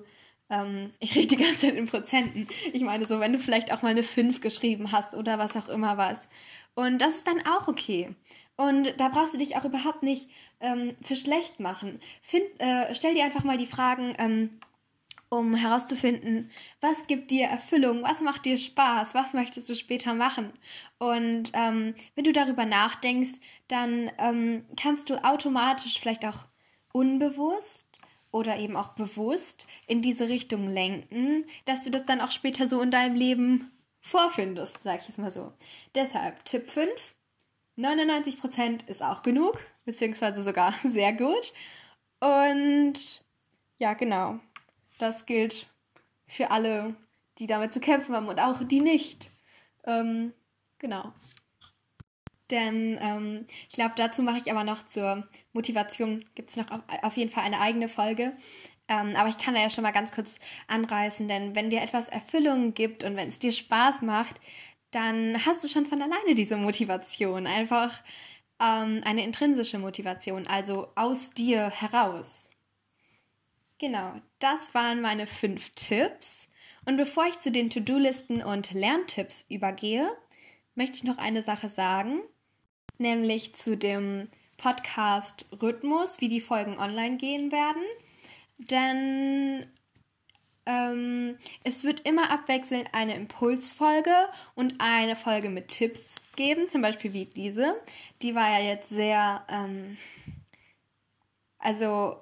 ähm, 0.49 0.93
ich 0.99 1.15
rede 1.15 1.35
die 1.35 1.43
ganze 1.43 1.67
Zeit 1.67 1.75
in 1.75 1.87
Prozenten, 1.87 2.47
ich 2.71 2.83
meine 2.83 3.05
so, 3.05 3.19
wenn 3.19 3.33
du 3.33 3.39
vielleicht 3.39 3.73
auch 3.73 3.81
mal 3.81 3.89
eine 3.89 4.03
5 4.03 4.41
geschrieben 4.41 4.91
hast 4.91 5.15
oder 5.15 5.37
was 5.37 5.57
auch 5.57 5.67
immer 5.67 5.97
was. 5.97 6.27
Und 6.75 7.00
das 7.00 7.15
ist 7.15 7.27
dann 7.27 7.46
auch 7.48 7.67
okay. 7.67 8.15
Und 8.58 8.94
da 9.00 9.10
brauchst 9.10 9.34
du 9.34 9.38
dich 9.38 9.58
auch 9.58 9.65
überhaupt 9.65 10.03
nicht 10.03 10.29
ähm, 10.60 10.96
für 11.01 11.15
schlecht 11.15 11.60
machen. 11.60 12.00
Find, 12.22 12.46
äh, 12.60 12.94
stell 12.94 13.13
dir 13.13 13.25
einfach 13.25 13.44
mal 13.44 13.58
die 13.58 13.65
Fragen, 13.65 14.13
ähm, 14.17 14.60
um 15.29 15.55
herauszufinden, 15.55 16.51
was 16.82 17.08
gibt 17.08 17.32
dir 17.32 17.48
Erfüllung, 17.48 18.03
was 18.03 18.22
macht 18.22 18.46
dir 18.46 18.58
Spaß, 18.58 19.13
was 19.13 19.34
möchtest 19.34 19.67
du 19.70 19.75
später 19.75 20.13
machen. 20.13 20.53
Und 20.98 21.51
ähm, 21.53 21.96
wenn 22.15 22.24
du 22.24 22.32
darüber 22.32 22.65
nachdenkst, 22.65 23.39
dann 23.67 24.12
ähm, 24.17 24.65
kannst 24.79 25.10
du 25.10 25.24
automatisch 25.24 26.00
vielleicht 26.00 26.25
auch 26.25 26.46
unbewusst 26.94 28.00
oder 28.32 28.58
eben 28.58 28.75
auch 28.75 28.89
bewusst 28.89 29.67
in 29.88 30.01
diese 30.01 30.29
Richtung 30.29 30.70
lenken, 30.70 31.46
dass 31.65 31.84
du 31.84 31.89
das 31.89 32.05
dann 32.05 32.22
auch 32.22 32.32
später 32.32 32.67
so 32.67 32.82
in 32.82 32.91
deinem 32.91 33.15
Leben 33.15 33.72
vorfindest, 34.05 34.79
sag 34.83 35.01
ich 35.01 35.07
jetzt 35.07 35.17
mal 35.17 35.31
so. 35.31 35.51
Deshalb 35.95 36.45
Tipp 36.45 36.67
5, 36.67 37.15
99% 37.75 38.88
ist 38.88 39.01
auch 39.01 39.24
genug, 39.24 39.59
beziehungsweise 39.83 40.43
sogar 40.43 40.74
sehr 40.83 41.12
gut. 41.13 41.53
Und 42.19 43.25
ja, 43.79 43.93
genau, 43.93 44.39
das 45.00 45.25
gilt 45.25 45.67
für 46.27 46.51
alle, 46.51 46.95
die 47.39 47.47
damit 47.47 47.74
zu 47.74 47.79
kämpfen 47.79 48.15
haben 48.15 48.27
und 48.27 48.39
auch 48.39 48.63
die 48.63 48.79
nicht. 48.79 49.27
Ähm, 49.85 50.33
genau. 50.77 51.12
Denn 52.51 53.00
ähm, 53.01 53.43
ich 53.67 53.74
glaube, 53.74 53.95
dazu 53.97 54.21
mache 54.21 54.38
ich 54.38 54.51
aber 54.51 54.63
noch 54.63 54.85
zur 54.85 55.27
Motivation, 55.51 56.24
gibt 56.35 56.51
es 56.51 56.57
noch 56.57 56.69
auf, 56.69 56.81
auf, 57.01 57.17
jeden 57.17 57.31
Fall 57.31 57.43
eine 57.43 57.59
eigene 57.59 57.89
Folge. 57.89 58.33
Ähm, 58.88 59.15
aber 59.15 59.30
ich 59.30 59.38
kann 59.38 59.56
da 59.56 59.62
ja 59.62 59.70
schon 59.70 59.84
mal 59.84 59.92
ganz 59.92 60.12
kurz 60.12 60.38
anreißen, 60.68 61.27
denn 61.27 61.56
wenn 61.56 61.70
dir 61.70 61.82
etwas 61.82 62.08
Erfüllung 62.08 62.74
gibt 62.74 63.04
und 63.04 63.15
wenn 63.15 63.27
es 63.27 63.39
dir 63.39 63.51
Spaß 63.51 64.04
macht, 64.04 64.39
dann 64.92 65.44
hast 65.46 65.63
du 65.63 65.68
schon 65.68 65.86
von 65.86 66.01
alleine 66.01 66.36
diese 66.36 66.58
Motivation. 66.58 67.48
Einfach 67.48 68.04
ähm, 68.62 69.01
eine 69.04 69.24
intrinsische 69.24 69.80
Motivation, 69.80 70.48
also 70.48 70.89
aus 70.96 71.32
dir 71.32 71.70
heraus. 71.70 72.50
Genau, 73.80 74.13
das 74.39 74.74
waren 74.74 75.01
meine 75.01 75.27
fünf 75.27 75.72
Tipps. 75.72 76.48
Und 76.86 76.98
bevor 76.98 77.25
ich 77.25 77.39
zu 77.39 77.51
den 77.51 77.70
To-Do-Listen 77.70 78.44
und 78.44 78.72
Lerntipps 78.72 79.46
übergehe, 79.50 80.15
möchte 80.75 80.98
ich 80.98 81.04
noch 81.04 81.18
eine 81.18 81.42
Sache 81.42 81.68
sagen 81.68 82.22
nämlich 82.98 83.56
zu 83.56 83.77
dem 83.77 84.30
Podcast 84.58 85.50
Rhythmus, 85.62 86.22
wie 86.22 86.30
die 86.30 86.42
Folgen 86.42 86.77
online 86.77 87.18
gehen 87.18 87.51
werden. 87.51 87.84
Denn 88.57 89.67
ähm, 90.65 91.38
es 91.63 91.83
wird 91.83 92.01
immer 92.01 92.31
abwechselnd 92.31 92.89
eine 92.93 93.15
Impulsfolge 93.15 94.15
und 94.55 94.75
eine 94.79 95.15
Folge 95.15 95.50
mit 95.50 95.67
Tipps 95.67 96.15
geben, 96.35 96.69
zum 96.69 96.81
Beispiel 96.81 97.13
wie 97.13 97.25
diese. 97.25 97.75
Die 98.21 98.35
war 98.35 98.50
ja 98.50 98.65
jetzt 98.65 98.89
sehr, 98.89 99.45
ähm, 99.50 99.97
also 101.59 102.21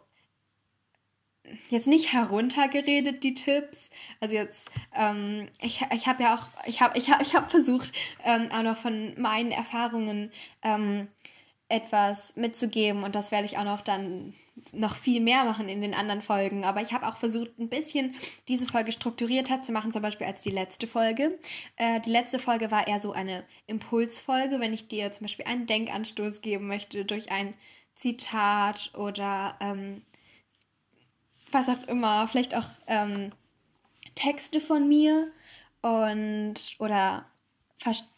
jetzt 1.69 1.87
nicht 1.87 2.13
heruntergeredet, 2.13 3.23
die 3.23 3.33
Tipps. 3.33 3.89
Also 4.19 4.35
jetzt, 4.35 4.69
ähm, 4.95 5.47
ich, 5.61 5.85
ich 5.93 6.07
habe 6.07 6.23
ja 6.23 6.35
auch, 6.35 6.47
ich 6.65 6.81
habe 6.81 6.97
ich 6.97 7.09
hab, 7.09 7.21
ich 7.21 7.35
hab 7.35 7.51
versucht, 7.51 7.93
ähm, 8.23 8.49
auch 8.51 8.63
noch 8.63 8.77
von 8.77 9.19
meinen 9.19 9.51
Erfahrungen 9.51 10.31
ähm, 10.63 11.07
etwas 11.73 12.35
mitzugeben 12.35 13.03
und 13.03 13.15
das 13.15 13.31
werde 13.31 13.45
ich 13.45 13.57
auch 13.57 13.63
noch 13.63 13.81
dann 13.81 14.33
noch 14.71 14.95
viel 14.95 15.19
mehr 15.19 15.43
machen 15.43 15.67
in 15.67 15.81
den 15.81 15.95
anderen 15.95 16.21
Folgen. 16.21 16.63
Aber 16.63 16.81
ich 16.81 16.93
habe 16.93 17.07
auch 17.07 17.17
versucht, 17.17 17.57
ein 17.57 17.69
bisschen 17.69 18.13
diese 18.47 18.67
Folge 18.67 18.91
strukturierter 18.91 19.59
zu 19.61 19.71
machen, 19.71 19.91
zum 19.91 20.03
Beispiel 20.03 20.27
als 20.27 20.43
die 20.43 20.51
letzte 20.51 20.85
Folge. 20.85 21.39
Äh, 21.75 21.99
die 22.01 22.11
letzte 22.11 22.37
Folge 22.37 22.69
war 22.69 22.87
eher 22.87 22.99
so 22.99 23.13
eine 23.13 23.43
Impulsfolge, 23.65 24.59
wenn 24.59 24.71
ich 24.71 24.87
dir 24.87 25.11
zum 25.11 25.25
Beispiel 25.25 25.45
einen 25.45 25.65
Denkanstoß 25.65 26.41
geben 26.41 26.67
möchte 26.67 27.05
durch 27.05 27.31
ein 27.31 27.55
Zitat 27.95 28.91
oder 28.95 29.55
ähm, 29.59 30.03
was 31.51 31.69
auch 31.69 31.87
immer, 31.87 32.27
vielleicht 32.27 32.55
auch 32.55 32.67
ähm, 32.87 33.31
Texte 34.13 34.61
von 34.61 34.87
mir 34.87 35.31
und 35.81 36.55
oder 36.77 37.25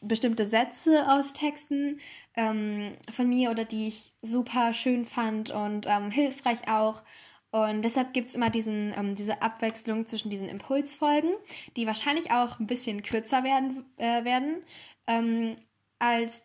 bestimmte 0.01 0.45
Sätze 0.45 1.07
aus 1.09 1.33
Texten 1.33 1.99
ähm, 2.35 2.95
von 3.11 3.27
mir 3.27 3.51
oder 3.51 3.65
die 3.65 3.87
ich 3.87 4.13
super 4.21 4.73
schön 4.73 5.05
fand 5.05 5.49
und 5.51 5.87
ähm, 5.87 6.11
hilfreich 6.11 6.67
auch. 6.67 7.03
Und 7.51 7.83
deshalb 7.83 8.13
gibt 8.13 8.29
es 8.29 8.35
immer 8.35 8.49
diesen, 8.49 8.93
ähm, 8.97 9.15
diese 9.15 9.41
Abwechslung 9.41 10.05
zwischen 10.05 10.29
diesen 10.29 10.49
Impulsfolgen, 10.49 11.31
die 11.77 11.87
wahrscheinlich 11.87 12.31
auch 12.31 12.59
ein 12.59 12.67
bisschen 12.67 13.01
kürzer 13.01 13.43
werden, 13.43 13.85
äh, 13.97 14.25
werden 14.25 14.61
ähm, 15.07 15.55
als 15.99 16.43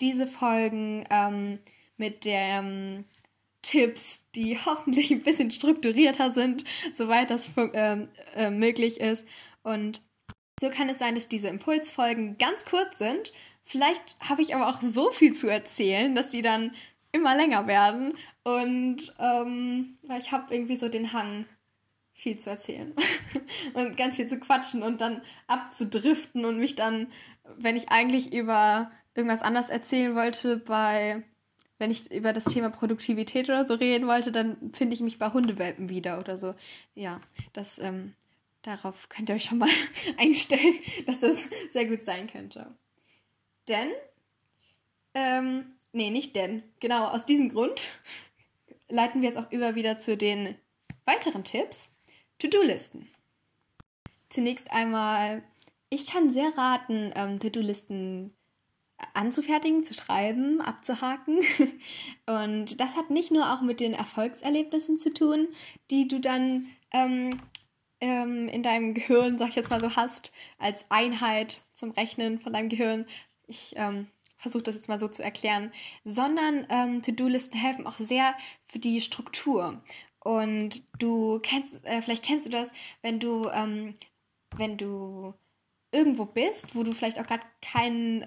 diese 0.00 0.26
Folgen 0.26 1.04
ähm, 1.10 1.58
mit 1.96 2.24
dem 2.24 3.04
Tipps, 3.62 4.24
die 4.34 4.56
hoffentlich 4.64 5.10
ein 5.10 5.22
bisschen 5.22 5.50
strukturierter 5.50 6.30
sind, 6.30 6.64
soweit 6.92 7.30
das 7.30 7.48
äh, 7.56 8.06
äh, 8.36 8.50
möglich 8.50 9.00
ist. 9.00 9.26
Und 9.62 10.02
so 10.60 10.70
kann 10.70 10.88
es 10.88 10.98
sein, 10.98 11.14
dass 11.14 11.28
diese 11.28 11.48
Impulsfolgen 11.48 12.38
ganz 12.38 12.64
kurz 12.64 12.98
sind. 12.98 13.32
Vielleicht 13.64 14.16
habe 14.20 14.42
ich 14.42 14.54
aber 14.54 14.68
auch 14.68 14.80
so 14.80 15.10
viel 15.10 15.34
zu 15.34 15.48
erzählen, 15.48 16.14
dass 16.14 16.30
sie 16.30 16.42
dann 16.42 16.74
immer 17.12 17.36
länger 17.36 17.66
werden. 17.66 18.16
Und 18.42 19.14
ähm, 19.18 19.96
ich 20.18 20.32
habe 20.32 20.54
irgendwie 20.54 20.76
so 20.76 20.88
den 20.88 21.12
Hang, 21.12 21.46
viel 22.12 22.38
zu 22.38 22.50
erzählen 22.50 22.94
und 23.74 23.96
ganz 23.96 24.16
viel 24.16 24.26
zu 24.26 24.38
quatschen 24.38 24.82
und 24.82 25.00
dann 25.00 25.20
abzudriften 25.48 26.44
und 26.44 26.58
mich 26.58 26.76
dann, 26.76 27.08
wenn 27.56 27.76
ich 27.76 27.88
eigentlich 27.90 28.32
über 28.32 28.90
irgendwas 29.14 29.42
anders 29.42 29.68
erzählen 29.68 30.14
wollte, 30.14 30.58
bei 30.58 31.24
wenn 31.78 31.90
ich 31.90 32.10
über 32.12 32.32
das 32.32 32.44
Thema 32.44 32.70
Produktivität 32.70 33.48
oder 33.48 33.66
so 33.66 33.74
reden 33.74 34.06
wollte, 34.06 34.30
dann 34.30 34.72
finde 34.72 34.94
ich 34.94 35.00
mich 35.00 35.18
bei 35.18 35.32
Hundewelpen 35.32 35.88
wieder 35.88 36.20
oder 36.20 36.36
so. 36.36 36.54
Ja, 36.94 37.20
das, 37.52 37.80
ähm, 37.80 38.14
darauf 38.64 39.08
könnt 39.08 39.28
ihr 39.28 39.36
euch 39.36 39.44
schon 39.44 39.58
mal 39.58 39.68
einstellen, 40.16 40.74
dass 41.06 41.20
das 41.20 41.44
sehr 41.70 41.86
gut 41.86 42.04
sein 42.04 42.26
könnte. 42.26 42.74
Denn, 43.68 43.88
ähm, 45.14 45.68
nee, 45.92 46.10
nicht 46.10 46.34
denn, 46.34 46.62
genau 46.80 47.06
aus 47.06 47.24
diesem 47.24 47.50
Grund 47.50 47.86
leiten 48.88 49.22
wir 49.22 49.28
jetzt 49.28 49.38
auch 49.38 49.50
über 49.52 49.74
wieder 49.74 49.98
zu 49.98 50.16
den 50.16 50.56
weiteren 51.04 51.44
Tipps. 51.44 51.94
To-Do-Listen. 52.38 53.08
Zunächst 54.28 54.72
einmal, 54.72 55.42
ich 55.88 56.06
kann 56.06 56.32
sehr 56.32 56.52
raten, 56.56 57.12
ähm, 57.14 57.38
To-Do-Listen 57.38 58.34
anzufertigen, 59.12 59.84
zu 59.84 59.94
schreiben, 59.94 60.60
abzuhaken. 60.60 61.40
Und 62.26 62.80
das 62.80 62.96
hat 62.96 63.10
nicht 63.10 63.30
nur 63.30 63.52
auch 63.52 63.60
mit 63.60 63.80
den 63.80 63.92
Erfolgserlebnissen 63.92 64.98
zu 64.98 65.12
tun, 65.12 65.48
die 65.90 66.08
du 66.08 66.20
dann 66.20 66.66
ähm, 66.92 67.30
ähm, 68.04 68.48
in 68.48 68.62
deinem 68.62 68.92
Gehirn, 68.92 69.38
sag 69.38 69.48
ich 69.48 69.54
jetzt 69.54 69.70
mal 69.70 69.80
so, 69.80 69.96
hast, 69.96 70.32
als 70.58 70.84
Einheit 70.90 71.62
zum 71.72 71.90
Rechnen 71.90 72.38
von 72.38 72.52
deinem 72.52 72.68
Gehirn. 72.68 73.06
Ich 73.46 73.74
ähm, 73.76 74.08
versuche 74.36 74.62
das 74.62 74.74
jetzt 74.74 74.88
mal 74.88 74.98
so 74.98 75.08
zu 75.08 75.22
erklären, 75.22 75.72
sondern 76.04 76.66
ähm, 76.68 77.02
To-Do-Listen 77.02 77.56
helfen 77.56 77.86
auch 77.86 77.94
sehr 77.94 78.34
für 78.66 78.78
die 78.78 79.00
Struktur. 79.00 79.82
Und 80.20 80.82
du 80.98 81.38
kennst, 81.40 81.84
äh, 81.86 82.02
vielleicht 82.02 82.24
kennst 82.24 82.46
du 82.46 82.50
das, 82.50 82.72
wenn 83.02 83.20
du, 83.20 83.48
ähm, 83.48 83.94
wenn 84.56 84.76
du 84.76 85.34
irgendwo 85.90 86.26
bist, 86.26 86.74
wo 86.74 86.82
du 86.82 86.92
vielleicht 86.92 87.18
auch 87.18 87.26
gerade 87.26 87.46
keinen 87.62 88.24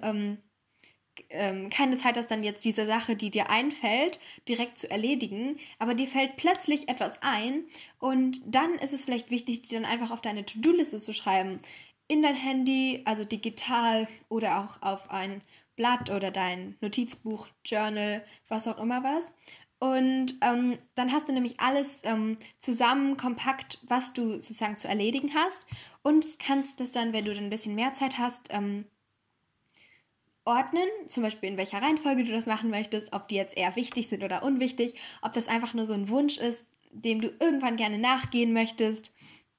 ähm, 1.30 1.70
keine 1.70 1.96
Zeit 1.96 2.16
hast, 2.16 2.30
dann 2.30 2.42
jetzt 2.42 2.64
diese 2.64 2.86
Sache, 2.86 3.16
die 3.16 3.30
dir 3.30 3.50
einfällt, 3.50 4.20
direkt 4.48 4.78
zu 4.78 4.90
erledigen, 4.90 5.58
aber 5.78 5.94
dir 5.94 6.08
fällt 6.08 6.36
plötzlich 6.36 6.88
etwas 6.88 7.22
ein 7.22 7.64
und 7.98 8.40
dann 8.46 8.74
ist 8.76 8.92
es 8.92 9.04
vielleicht 9.04 9.30
wichtig, 9.30 9.62
die 9.62 9.74
dann 9.74 9.84
einfach 9.84 10.10
auf 10.10 10.20
deine 10.20 10.44
To-Do-Liste 10.44 10.98
zu 10.98 11.12
schreiben. 11.12 11.60
in 12.10 12.22
dein 12.22 12.34
Handy, 12.34 13.02
also 13.04 13.24
digital 13.24 14.08
oder 14.30 14.60
auch 14.60 14.80
auf 14.82 15.10
ein 15.10 15.42
Blatt 15.76 16.10
oder 16.10 16.30
dein 16.30 16.76
Notizbuch, 16.80 17.46
Journal, 17.64 18.24
was 18.48 18.66
auch 18.66 18.78
immer 18.78 19.04
was. 19.04 19.34
Und 19.78 20.34
ähm, 20.42 20.78
dann 20.96 21.12
hast 21.12 21.28
du 21.28 21.32
nämlich 21.32 21.60
alles 21.60 22.00
ähm, 22.04 22.36
zusammen, 22.58 23.16
kompakt, 23.16 23.78
was 23.86 24.12
du 24.12 24.32
sozusagen 24.32 24.76
zu 24.76 24.88
erledigen 24.88 25.32
hast. 25.34 25.60
Und 26.02 26.38
kannst 26.40 26.80
das 26.80 26.90
dann, 26.90 27.12
wenn 27.12 27.24
du 27.24 27.34
dann 27.34 27.44
ein 27.44 27.50
bisschen 27.50 27.76
mehr 27.76 27.92
Zeit 27.92 28.18
hast, 28.18 28.48
ähm, 28.50 28.86
ordnen, 30.48 30.88
zum 31.06 31.22
Beispiel 31.22 31.50
in 31.50 31.58
welcher 31.58 31.82
Reihenfolge 31.82 32.24
du 32.24 32.32
das 32.32 32.46
machen 32.46 32.70
möchtest, 32.70 33.12
ob 33.12 33.28
die 33.28 33.34
jetzt 33.34 33.56
eher 33.56 33.76
wichtig 33.76 34.08
sind 34.08 34.24
oder 34.24 34.42
unwichtig, 34.42 34.94
ob 35.20 35.34
das 35.34 35.46
einfach 35.46 35.74
nur 35.74 35.84
so 35.84 35.92
ein 35.92 36.08
Wunsch 36.08 36.38
ist, 36.38 36.66
dem 36.90 37.20
du 37.20 37.28
irgendwann 37.38 37.76
gerne 37.76 37.98
nachgehen 37.98 38.54
möchtest. 38.54 39.14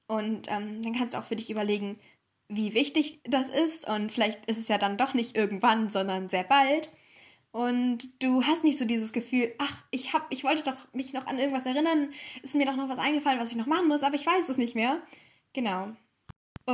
Und 0.08 0.48
ähm, 0.50 0.82
dann 0.82 0.92
kannst 0.92 1.14
du 1.14 1.18
auch 1.18 1.24
für 1.24 1.36
dich 1.36 1.50
überlegen, 1.50 1.98
wie 2.48 2.74
wichtig 2.74 3.20
das 3.22 3.48
ist. 3.48 3.88
Und 3.88 4.10
vielleicht 4.10 4.44
ist 4.46 4.58
es 4.58 4.66
ja 4.66 4.78
dann 4.78 4.96
doch 4.96 5.14
nicht 5.14 5.36
irgendwann, 5.36 5.90
sondern 5.90 6.28
sehr 6.28 6.42
bald. 6.42 6.90
Und 7.52 8.22
du 8.22 8.42
hast 8.42 8.64
nicht 8.64 8.78
so 8.78 8.84
dieses 8.84 9.12
Gefühl, 9.12 9.54
ach, 9.58 9.84
ich 9.92 10.12
hab, 10.12 10.26
ich 10.32 10.42
wollte 10.42 10.64
doch 10.64 10.92
mich 10.92 11.12
noch 11.12 11.26
an 11.28 11.38
irgendwas 11.38 11.66
erinnern, 11.66 12.10
ist 12.42 12.56
mir 12.56 12.66
doch 12.66 12.76
noch 12.76 12.88
was 12.88 12.98
eingefallen, 12.98 13.40
was 13.40 13.52
ich 13.52 13.56
noch 13.56 13.66
machen 13.66 13.88
muss, 13.88 14.02
aber 14.02 14.16
ich 14.16 14.26
weiß 14.26 14.48
es 14.48 14.58
nicht 14.58 14.74
mehr. 14.74 15.00
Genau. 15.52 15.92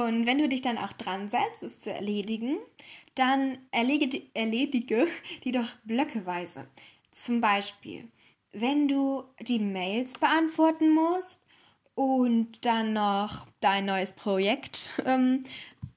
Und 0.04 0.26
wenn 0.26 0.38
du 0.38 0.48
dich 0.48 0.60
dann 0.60 0.76
auch 0.76 0.92
dran 0.92 1.30
setzt, 1.30 1.62
es 1.62 1.78
zu 1.78 1.92
erledigen, 1.92 2.58
dann 3.14 3.58
erledige, 3.70 4.22
erledige 4.34 5.06
die 5.44 5.52
doch 5.52 5.74
blöckeweise. 5.84 6.68
Zum 7.10 7.40
Beispiel, 7.40 8.08
wenn 8.52 8.88
du 8.88 9.24
die 9.40 9.58
Mails 9.58 10.18
beantworten 10.18 10.92
musst 10.92 11.42
und 11.94 12.66
dann 12.66 12.92
noch 12.92 13.46
dein 13.60 13.86
neues 13.86 14.12
Projekt 14.12 15.02
ähm, 15.06 15.44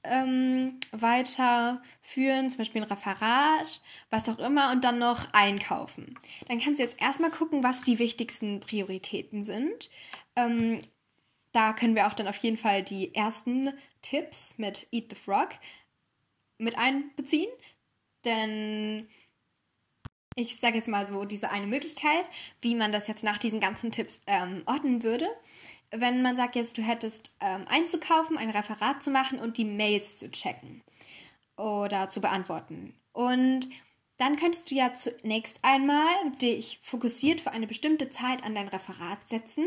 ähm, 0.02 0.80
weiterführen, 0.92 2.48
zum 2.48 2.56
Beispiel 2.56 2.80
ein 2.80 2.88
Referat, 2.88 3.82
was 4.08 4.30
auch 4.30 4.38
immer, 4.38 4.72
und 4.72 4.82
dann 4.82 4.98
noch 4.98 5.30
einkaufen. 5.34 6.18
Dann 6.48 6.58
kannst 6.58 6.80
du 6.80 6.84
jetzt 6.84 7.02
erstmal 7.02 7.30
gucken, 7.30 7.62
was 7.62 7.82
die 7.82 7.98
wichtigsten 7.98 8.60
Prioritäten 8.60 9.44
sind. 9.44 9.90
Ähm, 10.36 10.78
da 11.52 11.72
können 11.72 11.94
wir 11.94 12.06
auch 12.06 12.14
dann 12.14 12.28
auf 12.28 12.36
jeden 12.38 12.56
Fall 12.56 12.82
die 12.82 13.14
ersten 13.14 13.72
Tipps 14.02 14.58
mit 14.58 14.86
Eat 14.92 15.10
the 15.10 15.16
Frog 15.16 15.50
mit 16.58 16.76
einbeziehen. 16.78 17.50
Denn 18.24 19.08
ich 20.36 20.60
sage 20.60 20.76
jetzt 20.76 20.88
mal 20.88 21.06
so 21.06 21.24
diese 21.24 21.50
eine 21.50 21.66
Möglichkeit, 21.66 22.28
wie 22.60 22.74
man 22.74 22.92
das 22.92 23.08
jetzt 23.08 23.24
nach 23.24 23.38
diesen 23.38 23.60
ganzen 23.60 23.90
Tipps 23.90 24.20
ähm, 24.26 24.62
ordnen 24.66 25.02
würde 25.02 25.28
wenn 25.90 26.22
man 26.22 26.36
sagt 26.36 26.56
jetzt, 26.56 26.78
du 26.78 26.82
hättest 26.82 27.34
ähm, 27.40 27.64
einzukaufen, 27.68 28.38
ein 28.38 28.50
Referat 28.50 29.02
zu 29.02 29.10
machen 29.10 29.38
und 29.38 29.58
die 29.58 29.64
Mails 29.64 30.18
zu 30.18 30.30
checken 30.30 30.82
oder 31.56 32.08
zu 32.08 32.20
beantworten. 32.20 32.94
Und 33.12 33.68
dann 34.16 34.36
könntest 34.36 34.70
du 34.70 34.74
ja 34.74 34.94
zunächst 34.94 35.60
einmal 35.62 36.08
dich 36.40 36.78
fokussiert 36.82 37.40
für 37.40 37.50
eine 37.50 37.66
bestimmte 37.66 38.10
Zeit 38.10 38.44
an 38.44 38.54
dein 38.54 38.68
Referat 38.68 39.28
setzen, 39.28 39.66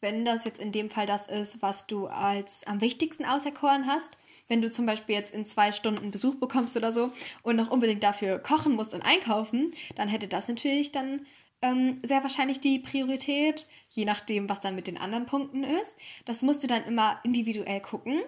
wenn 0.00 0.24
das 0.24 0.44
jetzt 0.44 0.60
in 0.60 0.72
dem 0.72 0.90
Fall 0.90 1.06
das 1.06 1.26
ist, 1.26 1.62
was 1.62 1.86
du 1.86 2.06
als 2.06 2.66
am 2.66 2.80
wichtigsten 2.80 3.24
auserkoren 3.24 3.86
hast. 3.86 4.16
Wenn 4.48 4.62
du 4.62 4.70
zum 4.70 4.86
Beispiel 4.86 5.14
jetzt 5.14 5.32
in 5.32 5.44
zwei 5.44 5.70
Stunden 5.70 6.10
Besuch 6.10 6.34
bekommst 6.36 6.76
oder 6.76 6.92
so 6.92 7.12
und 7.42 7.56
noch 7.56 7.70
unbedingt 7.70 8.02
dafür 8.02 8.38
kochen 8.38 8.74
musst 8.74 8.94
und 8.94 9.02
einkaufen, 9.02 9.70
dann 9.94 10.08
hätte 10.08 10.26
das 10.26 10.48
natürlich 10.48 10.90
dann 10.90 11.26
ähm, 11.62 11.98
sehr 12.02 12.22
wahrscheinlich 12.22 12.60
die 12.60 12.78
Priorität, 12.78 13.68
je 13.88 14.04
nachdem, 14.04 14.48
was 14.48 14.60
dann 14.60 14.74
mit 14.74 14.86
den 14.86 14.98
anderen 14.98 15.26
Punkten 15.26 15.62
ist. 15.62 15.98
Das 16.24 16.42
musst 16.42 16.62
du 16.62 16.66
dann 16.66 16.84
immer 16.84 17.20
individuell 17.22 17.80
gucken. 17.80 18.22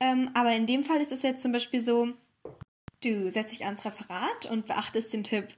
Ähm, 0.00 0.30
aber 0.34 0.52
in 0.54 0.66
dem 0.66 0.84
Fall 0.84 1.00
ist 1.00 1.12
es 1.12 1.22
jetzt 1.22 1.42
zum 1.42 1.52
Beispiel 1.52 1.80
so, 1.80 2.08
du 3.02 3.30
setzt 3.30 3.52
dich 3.52 3.64
ans 3.64 3.84
Referat 3.84 4.46
und 4.50 4.66
beachtest 4.66 5.12
den 5.12 5.24
Tipp, 5.24 5.48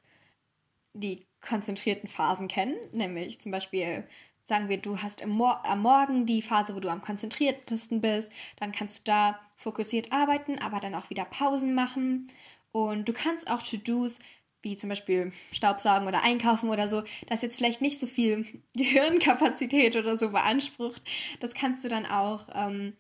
die 0.95 1.25
konzentrierten 1.41 2.09
Phasen 2.09 2.49
kennen, 2.49 2.77
nämlich 2.93 3.41
zum 3.41 3.53
Beispiel 3.53 4.07
sagen 4.51 4.69
wir, 4.69 4.79
du 4.79 4.99
hast 4.99 5.25
Mor 5.25 5.65
am 5.65 5.81
Morgen 5.81 6.27
die 6.27 6.43
Phase, 6.43 6.75
wo 6.75 6.81
du 6.81 6.91
am 6.91 7.03
konzentriertesten 7.03 8.01
bist, 8.01 8.33
dann 8.57 8.73
kannst 8.73 8.99
du 8.99 9.03
da 9.05 9.39
fokussiert 9.57 10.13
arbeiten, 10.13 10.59
aber 10.59 10.81
dann 10.81 10.97
auch 10.97 11.09
wieder 11.09 11.25
Pausen 11.25 11.73
machen. 11.73 12.27
Und 12.73 13.09
du 13.09 13.13
kannst 13.13 13.49
auch 13.49 13.63
To-Dos 13.63 14.19
wie 14.63 14.77
zum 14.77 14.91
Beispiel 14.91 15.33
Staubsaugen 15.53 16.07
oder 16.07 16.23
Einkaufen 16.23 16.69
oder 16.69 16.89
so, 16.89 17.03
das 17.29 17.43
jetzt 17.43 17.57
vielleicht 17.57 17.81
nicht 17.81 17.99
so 17.99 18.07
viel 18.07 18.45
Gehirnkapazität 18.75 19.97
oder 19.97 20.17
so 20.17 20.31
beansprucht, 20.31 21.03
das 21.39 21.55
kannst 21.55 21.85
du 21.85 21.89
dann 21.89 22.05
auch 22.05 22.49
ähm, 22.53 22.97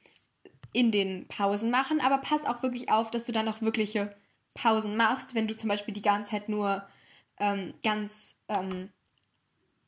in 0.72 0.92
den 0.92 1.26
Pausen 1.26 1.70
machen. 1.70 2.00
Aber 2.00 2.18
pass 2.18 2.44
auch 2.44 2.62
wirklich 2.62 2.90
auf, 2.90 3.10
dass 3.10 3.26
du 3.26 3.32
dann 3.32 3.48
auch 3.48 3.60
wirkliche 3.60 4.08
Pausen 4.54 4.96
machst, 4.96 5.34
wenn 5.34 5.48
du 5.48 5.56
zum 5.56 5.68
Beispiel 5.68 5.94
die 5.94 6.00
ganze 6.00 6.30
Zeit 6.30 6.48
nur 6.48 6.86
ähm, 7.38 7.74
ganz 7.82 8.36
ähm, 8.48 8.90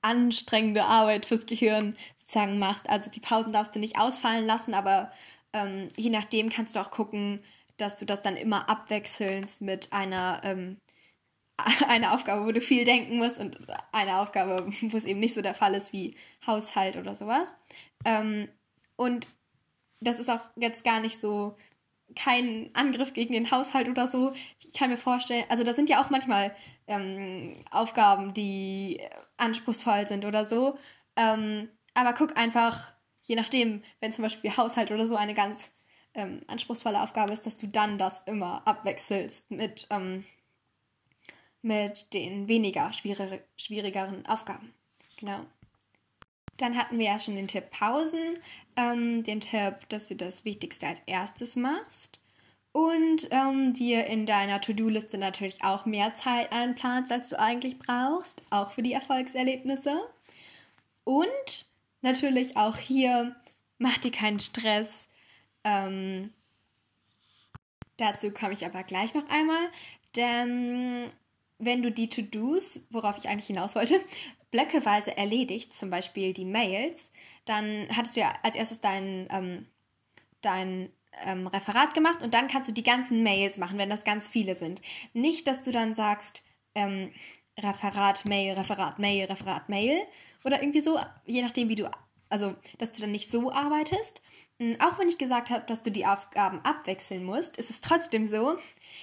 anstrengende 0.02 0.84
Arbeit 0.84 1.26
fürs 1.26 1.46
Gehirn 1.46 1.96
sozusagen 2.16 2.58
machst. 2.58 2.88
Also 2.88 3.10
die 3.10 3.20
Pausen 3.20 3.52
darfst 3.52 3.74
du 3.74 3.80
nicht 3.80 3.98
ausfallen 3.98 4.46
lassen, 4.46 4.74
aber 4.74 5.12
ähm, 5.52 5.88
je 5.96 6.10
nachdem 6.10 6.48
kannst 6.48 6.76
du 6.76 6.80
auch 6.80 6.90
gucken, 6.90 7.42
dass 7.76 7.98
du 7.98 8.04
das 8.04 8.20
dann 8.20 8.36
immer 8.36 8.68
abwechselnd 8.68 9.60
mit 9.60 9.92
einer 9.92 10.40
ähm, 10.44 10.78
eine 11.88 12.12
Aufgabe, 12.12 12.46
wo 12.46 12.52
du 12.52 12.60
viel 12.60 12.84
denken 12.84 13.18
musst 13.18 13.38
und 13.38 13.58
eine 13.92 14.18
Aufgabe, 14.18 14.66
wo 14.82 14.96
es 14.96 15.04
eben 15.04 15.20
nicht 15.20 15.34
so 15.34 15.42
der 15.42 15.54
Fall 15.54 15.74
ist 15.74 15.92
wie 15.92 16.16
Haushalt 16.46 16.96
oder 16.96 17.14
sowas. 17.14 17.56
Ähm, 18.04 18.48
und 18.96 19.28
das 20.00 20.18
ist 20.18 20.30
auch 20.30 20.40
jetzt 20.56 20.84
gar 20.84 21.00
nicht 21.00 21.20
so 21.20 21.56
kein 22.14 22.70
Angriff 22.74 23.12
gegen 23.12 23.32
den 23.32 23.50
Haushalt 23.50 23.88
oder 23.88 24.06
so. 24.06 24.32
Ich 24.60 24.72
kann 24.72 24.90
mir 24.90 24.96
vorstellen, 24.96 25.44
also 25.48 25.64
das 25.64 25.76
sind 25.76 25.88
ja 25.88 26.02
auch 26.02 26.10
manchmal 26.10 26.54
ähm, 26.86 27.54
Aufgaben, 27.70 28.34
die 28.34 29.00
anspruchsvoll 29.36 30.06
sind 30.06 30.24
oder 30.24 30.44
so. 30.44 30.78
Ähm, 31.16 31.68
aber 31.94 32.12
guck 32.12 32.36
einfach, 32.38 32.92
je 33.22 33.36
nachdem, 33.36 33.82
wenn 34.00 34.12
zum 34.12 34.22
Beispiel 34.22 34.56
Haushalt 34.56 34.90
oder 34.90 35.06
so 35.06 35.16
eine 35.16 35.34
ganz 35.34 35.70
ähm, 36.14 36.42
anspruchsvolle 36.46 37.02
Aufgabe 37.02 37.32
ist, 37.32 37.46
dass 37.46 37.56
du 37.56 37.68
dann 37.68 37.98
das 37.98 38.22
immer 38.26 38.66
abwechselst 38.66 39.50
mit 39.50 39.86
ähm, 39.90 40.24
mit 41.62 42.12
den 42.12 42.48
weniger 42.48 42.92
schwierige, 42.92 43.42
schwierigeren 43.56 44.26
Aufgaben. 44.26 44.74
Genau. 45.16 45.46
Dann 46.58 46.76
hatten 46.76 46.98
wir 46.98 47.06
ja 47.06 47.18
schon 47.18 47.36
den 47.36 47.48
Tipp 47.48 47.70
Pausen, 47.70 48.38
ähm, 48.76 49.22
den 49.22 49.40
Tipp, 49.40 49.88
dass 49.88 50.08
du 50.08 50.14
das 50.14 50.44
Wichtigste 50.44 50.86
als 50.86 51.00
erstes 51.06 51.56
machst 51.56 52.22
und 52.72 53.28
ähm, 53.30 53.74
dir 53.74 54.06
in 54.06 54.24
deiner 54.24 54.60
To-Do-Liste 54.60 55.18
natürlich 55.18 55.62
auch 55.62 55.84
mehr 55.84 56.14
Zeit 56.14 56.52
einplanst, 56.52 57.12
als 57.12 57.28
du 57.28 57.38
eigentlich 57.38 57.78
brauchst, 57.78 58.42
auch 58.50 58.72
für 58.72 58.82
die 58.82 58.94
Erfolgserlebnisse. 58.94 60.00
Und 61.04 61.66
natürlich 62.00 62.56
auch 62.56 62.76
hier, 62.76 63.36
mach 63.78 63.98
dir 63.98 64.10
keinen 64.10 64.40
Stress. 64.40 65.08
Ähm, 65.64 66.32
dazu 67.98 68.30
komme 68.32 68.54
ich 68.54 68.64
aber 68.64 68.82
gleich 68.84 69.14
noch 69.14 69.28
einmal, 69.28 69.68
denn 70.16 71.10
wenn 71.58 71.82
du 71.82 71.92
die 71.92 72.08
To-Dos, 72.08 72.80
worauf 72.90 73.18
ich 73.18 73.28
eigentlich 73.28 73.46
hinaus 73.46 73.74
wollte, 73.74 74.00
blöckeweise 74.52 75.16
erledigst, 75.16 75.76
zum 75.76 75.90
Beispiel 75.90 76.32
die 76.32 76.44
Mails, 76.44 77.10
dann 77.44 77.88
hattest 77.90 78.16
du 78.16 78.20
ja 78.20 78.32
als 78.44 78.54
erstes 78.54 78.80
dein, 78.80 79.26
ähm, 79.30 79.66
dein 80.42 80.92
ähm, 81.24 81.48
Referat 81.48 81.94
gemacht 81.94 82.22
und 82.22 82.34
dann 82.34 82.46
kannst 82.46 82.68
du 82.68 82.72
die 82.72 82.84
ganzen 82.84 83.24
Mails 83.24 83.58
machen, 83.58 83.78
wenn 83.78 83.90
das 83.90 84.04
ganz 84.04 84.28
viele 84.28 84.54
sind. 84.54 84.80
Nicht, 85.12 85.48
dass 85.48 85.64
du 85.64 85.72
dann 85.72 85.94
sagst, 85.94 86.44
ähm, 86.76 87.12
Referat, 87.58 88.24
Mail, 88.24 88.54
Referat, 88.54 88.98
Mail, 88.98 89.26
Referat, 89.26 89.68
Mail 89.68 89.98
oder 90.44 90.62
irgendwie 90.62 90.80
so, 90.80 90.98
je 91.26 91.42
nachdem, 91.42 91.68
wie 91.68 91.74
du, 91.74 91.90
also, 92.30 92.54
dass 92.78 92.92
du 92.92 93.02
dann 93.02 93.12
nicht 93.12 93.30
so 93.30 93.52
arbeitest. 93.52 94.22
Hm, 94.58 94.76
auch 94.80 94.98
wenn 94.98 95.08
ich 95.08 95.18
gesagt 95.18 95.50
habe, 95.50 95.64
dass 95.66 95.82
du 95.82 95.90
die 95.90 96.06
Aufgaben 96.06 96.60
abwechseln 96.60 97.24
musst, 97.24 97.56
ist 97.56 97.70
es 97.70 97.80
trotzdem 97.80 98.26
so, 98.26 98.56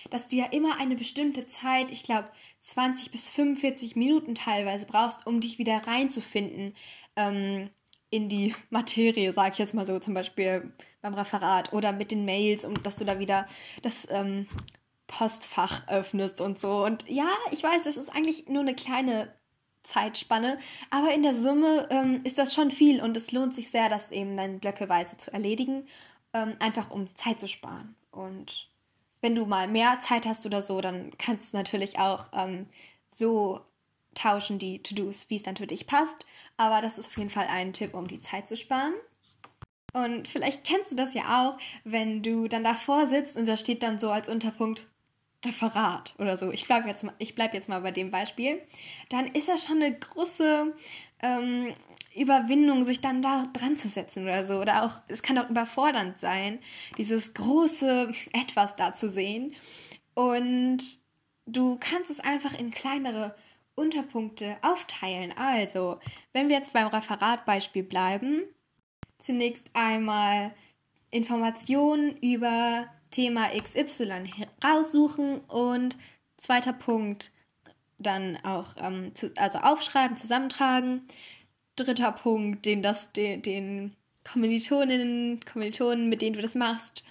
dass 0.10 0.28
du 0.28 0.36
ja 0.36 0.46
immer 0.46 0.80
eine 0.80 0.96
bestimmte 0.96 1.48
Zeit, 1.48 1.92
ich 1.92 2.04
glaube 2.04 2.30
20 2.62 3.12
bis 3.12 3.30
45 3.30 3.96
Minuten 3.96 4.36
teilweise 4.36 4.86
brauchst, 4.86 5.26
um 5.28 5.40
dich 5.40 5.58
wieder 5.58 5.88
reinzufinden 5.88 6.76
ähm, 7.16 7.70
in 8.10 8.30
die 8.30 8.56
Materie, 8.70 9.34
sage 9.34 9.54
ich 9.54 9.60
jetzt 9.60 9.74
mal 9.74 9.86
so, 9.86 10.00
zum 10.00 10.14
Beispiel 10.14 10.74
beim 11.02 11.14
Referat 11.14 11.74
oder 11.74 11.92
mit 11.94 12.12
den 12.12 12.26
Mails, 12.26 12.66
um 12.66 12.82
dass 12.84 12.98
du 12.98 13.06
da 13.06 13.20
wieder 13.20 13.48
das 13.82 14.08
ähm, 14.10 14.48
Postfach 15.08 15.88
öffnest 15.88 16.40
und 16.40 16.60
so. 16.60 16.86
Und 16.86 17.10
ja, 17.10 17.30
ich 17.52 17.64
weiß, 17.64 17.84
das 17.84 17.98
ist 17.98 18.10
eigentlich 18.10 18.48
nur 18.48 18.62
eine 18.62 18.76
kleine 18.76 19.34
Zeitspanne, 19.84 20.60
aber 20.90 21.14
in 21.14 21.24
der 21.24 21.36
Summe 21.36 21.88
ähm, 21.90 22.22
ist 22.24 22.38
das 22.38 22.54
schon 22.54 22.72
viel 22.72 23.02
und 23.02 23.16
es 23.18 23.32
lohnt 23.32 23.56
sich 23.56 23.70
sehr, 23.70 23.90
das 23.90 24.12
eben 24.12 24.36
dann 24.38 24.60
blöckeweise 24.60 25.18
zu 25.18 25.32
erledigen, 25.32 25.88
ähm, 26.34 26.56
einfach 26.60 26.92
um 26.92 27.14
Zeit 27.16 27.40
zu 27.40 27.48
sparen. 27.48 27.96
Und 28.12 28.70
wenn 29.22 29.36
du 29.36 29.46
mal 29.46 29.68
mehr 29.68 30.00
Zeit 30.00 30.26
hast 30.26 30.46
oder 30.46 30.62
so, 30.62 30.82
dann 30.82 31.12
kannst 31.18 31.54
du 31.54 31.58
natürlich 31.58 32.00
auch 32.00 32.30
ähm, 32.34 32.68
so 33.08 33.62
tauschen, 34.16 34.60
die 34.60 34.82
To-Dos, 34.84 35.30
wie 35.30 35.36
es 35.36 35.44
dann 35.44 35.58
für 35.58 35.68
dich 35.68 35.88
passt. 35.88 36.26
Aber 36.58 36.82
das 36.82 36.98
ist 36.98 37.08
auf 37.08 37.18
jeden 37.18 37.30
Fall 37.30 37.48
ein 37.48 37.74
Tipp, 37.74 37.94
um 37.94 38.08
die 38.08 38.20
Zeit 38.20 38.48
zu 38.48 38.58
sparen. 38.58 38.94
Und 39.94 40.28
vielleicht 40.28 40.66
kennst 40.66 40.92
du 40.92 40.96
das 40.96 41.14
ja 41.14 41.24
auch, 41.24 41.58
wenn 41.84 42.22
du 42.22 42.48
dann 42.48 42.64
davor 42.64 43.08
sitzt 43.08 43.38
und 43.38 43.48
da 43.48 43.58
steht 43.58 43.82
dann 43.82 43.98
so 43.98 44.12
als 44.12 44.30
Unterpunkt 44.30 44.86
Referat 45.46 46.14
oder 46.18 46.36
so. 46.36 46.52
Ich 46.52 46.66
bleibe 46.68 46.88
jetzt, 46.88 47.04
mal, 47.04 47.14
bleib 47.36 47.54
jetzt 47.54 47.70
mal 47.70 47.82
bei 47.82 47.92
dem 47.92 48.12
Beispiel. 48.12 48.62
Dann 49.10 49.28
ist 49.28 49.48
das 49.48 49.66
schon 49.66 49.82
eine 49.82 49.98
große 49.98 50.74
ähm, 51.22 51.74
Überwindung, 52.16 52.86
sich 52.86 53.00
dann 53.00 53.22
da 53.22 53.48
dran 53.54 53.78
zu 53.78 53.88
setzen 53.88 54.24
oder 54.24 54.46
so. 54.46 54.60
Oder 54.60 54.84
auch, 54.84 55.02
es 55.08 55.24
kann 55.24 55.38
auch 55.38 55.50
überfordernd 55.50 56.20
sein, 56.20 56.60
dieses 56.98 57.34
große 57.34 58.12
Etwas 58.34 58.76
da 58.76 58.94
zu 58.94 59.10
sehen. 59.10 59.56
Und 60.14 60.80
du 61.46 61.78
kannst 61.80 62.12
es 62.12 62.20
einfach 62.20 62.58
in 62.60 62.72
kleinere 62.72 63.36
Unterpunkte 63.76 64.58
aufteilen. 64.62 65.32
Also, 65.38 66.00
wenn 66.34 66.50
wir 66.50 66.58
jetzt 66.58 66.74
beim 66.74 66.88
Referatbeispiel 66.88 67.84
bleiben, 67.84 68.44
zunächst 69.20 69.70
einmal 69.74 70.54
Informationen 71.12 72.18
über 72.18 72.88
Thema 73.12 73.50
XY 73.50 74.32
raussuchen 74.64 75.40
und 75.42 75.98
zweiter 76.38 76.74
Punkt 76.74 77.32
dann 77.98 78.38
auch 78.44 78.76
ähm, 78.78 79.14
zu, 79.14 79.32
also 79.38 79.60
aufschreiben, 79.60 80.16
zusammentragen. 80.18 81.08
Dritter 81.76 82.12
Punkt, 82.12 82.66
den 82.66 82.82
das 82.82 83.12
den, 83.12 83.42
den 83.42 83.96
Kommilitoninnen, 84.24 85.44
Kommilitonen, 85.46 86.10
mit 86.10 86.22
denen 86.22 86.36
du 86.36 86.42
das 86.42 86.56
machst, 86.56 87.04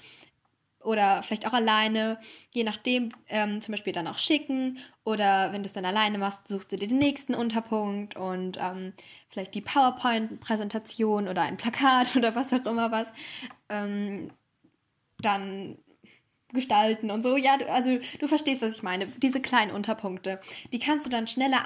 oder 0.81 1.23
vielleicht 1.23 1.47
auch 1.47 1.53
alleine, 1.53 2.19
je 2.55 2.65
nachdem, 2.65 3.13
ähm, 3.29 3.61
zum 3.61 3.73
Beispiel 3.73 3.93
dann 3.93 4.07
auch 4.07 4.19
schicken 4.19 4.79
oder 5.05 5.53
wenn 5.53 5.63
du 5.63 5.67
es 5.67 5.73
dann 5.73 5.85
alleine 5.85 6.19
machst, 6.19 6.49
suchst 6.49 6.73
du 6.73 6.77
dir 6.77 6.89
den 6.89 6.99
nächsten 6.99 7.35
Unterpunkt 7.35 8.17
und 8.17 8.59
ähm, 8.61 8.93
vielleicht 9.29 9.55
die 9.55 9.61
PowerPoint-Präsentation 9.61 11.29
oder 11.29 11.43
ein 11.43 11.57
Plakat 11.57 12.17
oder 12.17 12.35
was 12.35 12.53
auch 12.53 12.65
immer 12.65 12.91
was 12.91 13.13
ähm, 13.69 14.31
dann 15.21 15.77
gestalten 16.53 17.11
und 17.11 17.23
so. 17.23 17.37
Ja, 17.37 17.59
also 17.69 17.99
du 18.19 18.27
verstehst, 18.27 18.63
was 18.63 18.77
ich 18.77 18.83
meine. 18.83 19.07
Diese 19.07 19.41
kleinen 19.41 19.73
Unterpunkte, 19.73 20.41
die 20.73 20.79
kannst 20.79 21.07
du 21.07 21.11
dann 21.11 21.27
schneller 21.27 21.63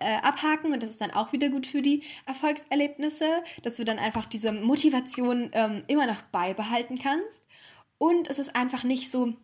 äh, 0.00 0.16
abhaken 0.22 0.72
und 0.72 0.82
das 0.82 0.90
ist 0.90 1.00
dann 1.00 1.10
auch 1.10 1.32
wieder 1.32 1.48
gut 1.48 1.66
für 1.66 1.82
die 1.82 2.02
Erfolgserlebnisse, 2.26 3.42
dass 3.62 3.76
du 3.76 3.84
dann 3.84 3.98
einfach 3.98 4.26
diese 4.26 4.52
Motivation 4.52 5.50
ähm, 5.52 5.82
immer 5.86 6.06
noch 6.06 6.22
beibehalten 6.22 6.98
kannst. 6.98 7.46
Und 7.98 8.28
es 8.28 8.38
ist 8.38 8.56
einfach 8.56 8.84
nicht 8.84 9.10
so, 9.10 9.34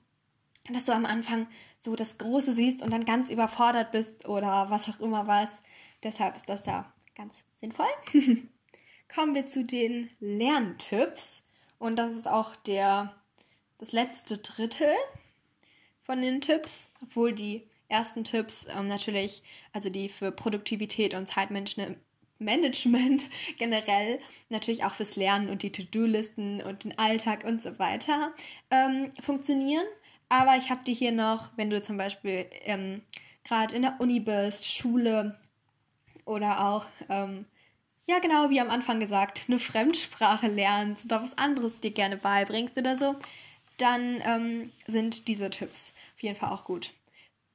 dass 0.73 0.87
du 0.87 0.93
am 0.93 1.07
Anfang 1.07 1.47
so 1.81 1.95
das 1.95 2.19
Große 2.19 2.53
siehst 2.53 2.83
und 2.83 2.93
dann 2.93 3.05
ganz 3.05 3.31
überfordert 3.31 3.93
bist 3.93 4.27
oder 4.27 4.71
was 4.71 4.89
auch 4.89 5.01
immer 5.01 5.27
was. 5.27 5.61
Deshalb 6.03 6.37
ist 6.37 6.49
das 6.49 6.63
da 6.63 6.93
ganz 7.15 7.43
sinnvoll. 7.57 7.87
Kommen 9.15 9.35
wir 9.35 9.47
zu 9.47 9.65
den 9.65 10.11
Lerntipps. 10.21 11.43
Und 11.79 11.97
das 11.97 12.13
ist 12.13 12.29
auch 12.29 12.57
der, 12.57 13.15
das 13.79 13.93
letzte 13.93 14.39
Drittel 14.39 14.93
von 16.03 16.21
den 16.21 16.41
Tipps, 16.41 16.91
obwohl 17.03 17.33
die 17.33 17.63
ersten 17.89 18.25
Tipps 18.25 18.67
ähm, 18.77 18.89
natürlich, 18.89 19.43
also 19.73 19.89
die 19.89 20.09
für 20.09 20.31
Produktivität 20.31 21.15
und 21.15 21.29
Zeitmanagement 21.29 21.97
Management 22.41 23.29
generell, 23.59 24.21
natürlich 24.49 24.85
auch 24.85 24.95
fürs 24.95 25.17
Lernen 25.17 25.49
und 25.49 25.63
die 25.63 25.73
To-Do-Listen 25.73 26.63
und 26.63 26.85
den 26.85 26.97
Alltag 26.97 27.45
und 27.45 27.61
so 27.61 27.79
weiter 27.79 28.33
ähm, 28.71 29.11
funktionieren. 29.21 29.85
Aber 30.29 30.57
ich 30.57 30.71
habe 30.71 30.85
dir 30.85 30.95
hier 30.95 31.13
noch, 31.13 31.51
wenn 31.57 31.71
du 31.71 31.83
zum 31.83 31.97
Beispiel 31.97 32.47
ähm, 32.65 33.03
gerade 33.45 33.75
in 33.75 33.83
der 33.83 33.97
Uni 34.01 34.21
bist, 34.21 34.67
Schule 34.67 35.39
oder 36.25 36.69
auch, 36.69 36.87
ähm, 37.09 37.47
ja 38.07 38.19
genau, 38.21 38.51
wie 38.51 38.61
am 38.61 38.71
Anfang 38.71 39.01
gesagt, 39.01 39.47
eine 39.49 39.59
Fremdsprache 39.59 40.47
lernst 40.47 41.07
oder 41.07 41.23
was 41.23 41.37
anderes 41.39 41.81
dir 41.81 41.91
gerne 41.91 42.19
beibringst 42.19 42.77
oder 42.77 42.97
so, 42.97 43.17
dann 43.81 44.23
ähm, 44.25 44.73
sind 44.87 45.29
diese 45.29 45.51
Tipps 45.51 45.93
auf 46.15 46.23
jeden 46.23 46.37
Fall 46.37 46.51
auch 46.51 46.65
gut. 46.65 46.93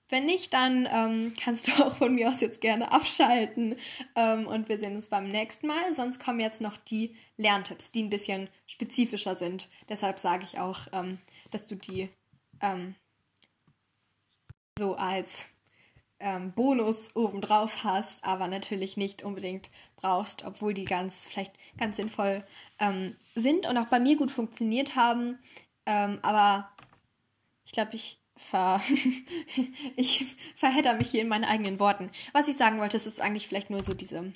Wenn 0.09 0.25
nicht, 0.25 0.53
dann 0.53 0.88
ähm, 0.91 1.33
kannst 1.41 1.67
du 1.67 1.71
auch 1.83 1.97
von 1.97 2.13
mir 2.13 2.29
aus 2.29 2.41
jetzt 2.41 2.62
gerne 2.62 2.91
abschalten 2.91 3.75
ähm, 4.15 4.47
und 4.47 4.69
wir 4.69 4.77
sehen 4.77 4.95
uns 4.95 5.09
beim 5.09 5.27
nächsten 5.27 5.67
Mal. 5.67 5.93
Sonst 5.93 6.23
kommen 6.23 6.39
jetzt 6.39 6.62
noch 6.62 6.77
die 6.77 7.15
Lerntipps, 7.38 7.91
die 7.91 8.03
ein 8.03 8.09
bisschen 8.09 8.49
spezifischer 8.65 9.36
sind. 9.36 9.69
Deshalb 9.89 10.19
sage 10.19 10.43
ich 10.43 10.59
auch, 10.59 10.88
ähm, 10.91 11.19
dass 11.51 11.67
du 11.67 11.75
die 11.75 12.09
ähm, 12.62 12.95
so 14.77 14.95
als 14.95 15.45
ähm, 16.19 16.51
Bonus 16.51 17.15
obendrauf 17.15 17.83
hast, 17.83 18.23
aber 18.23 18.47
natürlich 18.47 18.97
nicht 18.97 19.23
unbedingt 19.23 19.69
brauchst, 19.95 20.45
obwohl 20.45 20.73
die 20.73 20.86
ganz 20.86 21.27
vielleicht 21.27 21.53
ganz 21.77 21.97
sinnvoll 21.97 22.43
ähm, 22.79 23.15
sind 23.36 23.67
und 23.67 23.77
auch 23.77 23.88
bei 23.88 23.99
mir 23.99 24.15
gut 24.15 24.31
funktioniert 24.31 24.95
haben. 24.95 25.39
Aber 25.86 26.69
ich 27.65 27.72
glaube, 27.72 27.96
ich 27.96 28.19
ver 28.36 28.82
ich 29.96 30.26
verhedder 30.56 30.96
mich 30.96 31.10
hier 31.10 31.22
in 31.22 31.28
meinen 31.28 31.46
eigenen 31.46 31.80
Worten. 31.80 32.12
Was 32.34 32.48
ich 32.48 32.58
sagen 32.58 32.80
wollte, 32.80 32.98
ist, 32.98 33.06
ist 33.06 33.22
eigentlich 33.22 33.48
vielleicht 33.48 33.69
nur 33.69 33.84
so 33.84 33.93
diese, 33.93 34.34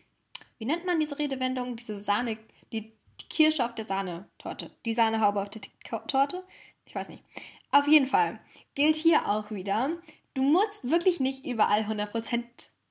wie 0.58 0.66
nennt 0.66 0.86
man 0.86 1.00
diese 1.00 1.18
Redewendung? 1.20 1.76
Diese 1.76 1.96
Sahne, 1.96 2.38
die, 2.72 2.92
die 3.22 3.30
Kirsche 3.30 3.66
auf 3.66 3.76
der 3.76 3.86
Sahnetorte. 3.86 4.72
Die 4.86 4.94
Sahnehaube 4.94 5.42
auf 5.42 5.50
der 5.50 5.62
Torte? 6.08 6.44
Ich 6.86 6.96
weiß 6.96 7.10
nicht. 7.10 7.24
Auf 7.72 7.88
jeden 7.88 8.06
Fall 8.06 8.40
gilt 8.76 8.96
hier 8.96 9.28
auch 9.28 9.52
wieder, 9.52 9.90
du 10.34 10.42
musst 10.42 10.90
wirklich 10.90 11.20
nicht 11.20 11.46
überall 11.46 11.82
100% 11.82 12.44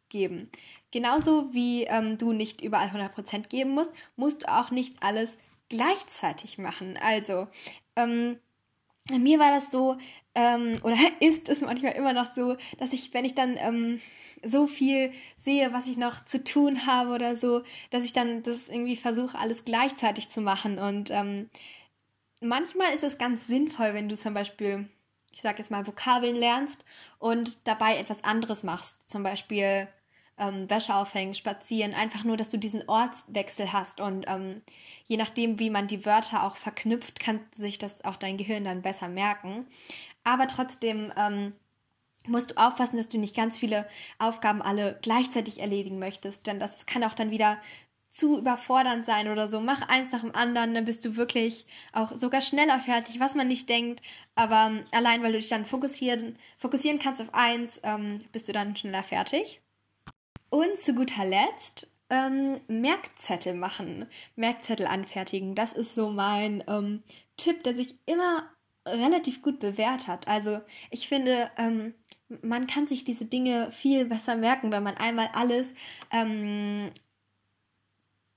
geben. 0.08 0.50
Genauso 0.90 1.52
wie 1.52 1.84
ähm, 1.84 2.18
du 2.18 2.32
nicht 2.32 2.60
überall 2.60 2.88
100% 2.88 3.48
geben 3.48 3.70
musst, 3.70 3.90
musst 4.16 4.42
du 4.42 4.52
auch 4.52 4.70
nicht 4.70 5.02
alles 5.02 5.38
gleichzeitig 5.68 6.58
machen. 6.58 6.96
Also, 6.96 7.48
ähm, 7.96 8.38
mir 9.10 9.38
war 9.38 9.50
das 9.50 9.70
so, 9.70 9.96
ähm, 10.34 10.78
oder 10.82 10.96
ist 11.20 11.48
es 11.48 11.60
manchmal 11.60 11.92
immer 11.92 12.12
noch 12.12 12.32
so, 12.32 12.56
dass 12.78 12.92
ich, 12.92 13.12
wenn 13.14 13.24
ich 13.24 13.34
dann 13.34 13.56
ähm, 13.58 14.00
so 14.44 14.66
viel 14.66 15.12
sehe, 15.36 15.72
was 15.72 15.88
ich 15.88 15.96
noch 15.96 16.24
zu 16.24 16.42
tun 16.44 16.86
habe 16.86 17.10
oder 17.10 17.36
so, 17.36 17.62
dass 17.90 18.04
ich 18.04 18.12
dann 18.12 18.42
das 18.42 18.68
irgendwie 18.68 18.96
versuche, 18.96 19.38
alles 19.38 19.64
gleichzeitig 19.64 20.28
zu 20.28 20.40
machen. 20.40 20.78
Und 20.78 21.10
ähm, 21.10 21.50
manchmal 22.40 22.92
ist 22.94 23.04
es 23.04 23.18
ganz 23.18 23.46
sinnvoll, 23.46 23.94
wenn 23.94 24.08
du 24.08 24.16
zum 24.16 24.34
Beispiel, 24.34 24.88
ich 25.32 25.42
sag 25.42 25.58
jetzt 25.58 25.70
mal, 25.70 25.86
Vokabeln 25.86 26.36
lernst 26.36 26.84
und 27.18 27.66
dabei 27.66 27.96
etwas 27.96 28.24
anderes 28.24 28.62
machst. 28.62 28.98
Zum 29.06 29.22
Beispiel 29.22 29.88
ähm, 30.38 30.68
Wäsche 30.68 30.94
aufhängen, 30.94 31.34
spazieren, 31.34 31.94
einfach 31.94 32.24
nur, 32.24 32.36
dass 32.36 32.48
du 32.48 32.58
diesen 32.58 32.88
Ortswechsel 32.88 33.72
hast 33.72 34.00
und 34.00 34.24
ähm, 34.28 34.62
je 35.06 35.16
nachdem, 35.16 35.58
wie 35.58 35.70
man 35.70 35.86
die 35.86 36.04
Wörter 36.04 36.42
auch 36.42 36.56
verknüpft, 36.56 37.20
kann 37.20 37.40
sich 37.52 37.78
das 37.78 38.04
auch 38.04 38.16
dein 38.16 38.36
Gehirn 38.36 38.64
dann 38.64 38.82
besser 38.82 39.08
merken. 39.08 39.66
Aber 40.24 40.46
trotzdem 40.46 41.12
ähm, 41.16 41.52
musst 42.26 42.50
du 42.50 42.56
aufpassen, 42.56 42.96
dass 42.96 43.08
du 43.08 43.18
nicht 43.18 43.36
ganz 43.36 43.58
viele 43.58 43.88
Aufgaben 44.18 44.62
alle 44.62 44.98
gleichzeitig 45.02 45.60
erledigen 45.60 45.98
möchtest, 45.98 46.46
denn 46.46 46.60
das 46.60 46.86
kann 46.86 47.04
auch 47.04 47.14
dann 47.14 47.30
wieder 47.30 47.58
zu 48.10 48.38
überfordernd 48.38 49.04
sein 49.04 49.28
oder 49.28 49.46
so. 49.46 49.60
Mach 49.60 49.88
eins 49.88 50.10
nach 50.10 50.22
dem 50.22 50.34
anderen, 50.34 50.74
dann 50.74 50.86
bist 50.86 51.04
du 51.04 51.16
wirklich 51.16 51.66
auch 51.92 52.16
sogar 52.16 52.40
schneller 52.40 52.80
fertig, 52.80 53.20
was 53.20 53.34
man 53.34 53.46
nicht 53.46 53.68
denkt. 53.68 54.00
Aber 54.34 54.68
ähm, 54.70 54.86
allein, 54.90 55.22
weil 55.22 55.32
du 55.32 55.38
dich 55.38 55.50
dann 55.50 55.66
fokussieren, 55.66 56.38
fokussieren 56.56 56.98
kannst 56.98 57.20
auf 57.20 57.34
eins, 57.34 57.78
ähm, 57.82 58.20
bist 58.32 58.48
du 58.48 58.52
dann 58.52 58.74
schneller 58.74 59.02
fertig. 59.02 59.60
Und 60.50 60.78
zu 60.78 60.94
guter 60.94 61.24
Letzt 61.24 61.90
ähm, 62.10 62.60
Merkzettel 62.68 63.54
machen, 63.54 64.06
Merkzettel 64.36 64.86
anfertigen. 64.86 65.54
Das 65.54 65.72
ist 65.72 65.94
so 65.94 66.08
mein 66.08 66.62
ähm, 66.68 67.02
Tipp, 67.36 67.64
der 67.64 67.74
sich 67.74 67.96
immer 68.06 68.48
relativ 68.86 69.42
gut 69.42 69.58
bewährt 69.58 70.06
hat. 70.06 70.28
Also 70.28 70.60
ich 70.90 71.08
finde, 71.08 71.50
ähm, 71.58 71.94
man 72.42 72.66
kann 72.66 72.86
sich 72.86 73.04
diese 73.04 73.24
Dinge 73.24 73.70
viel 73.72 74.04
besser 74.04 74.36
merken, 74.36 74.72
wenn 74.72 74.82
man 74.82 74.96
einmal 74.96 75.30
alles 75.32 75.74
ähm, 76.12 76.90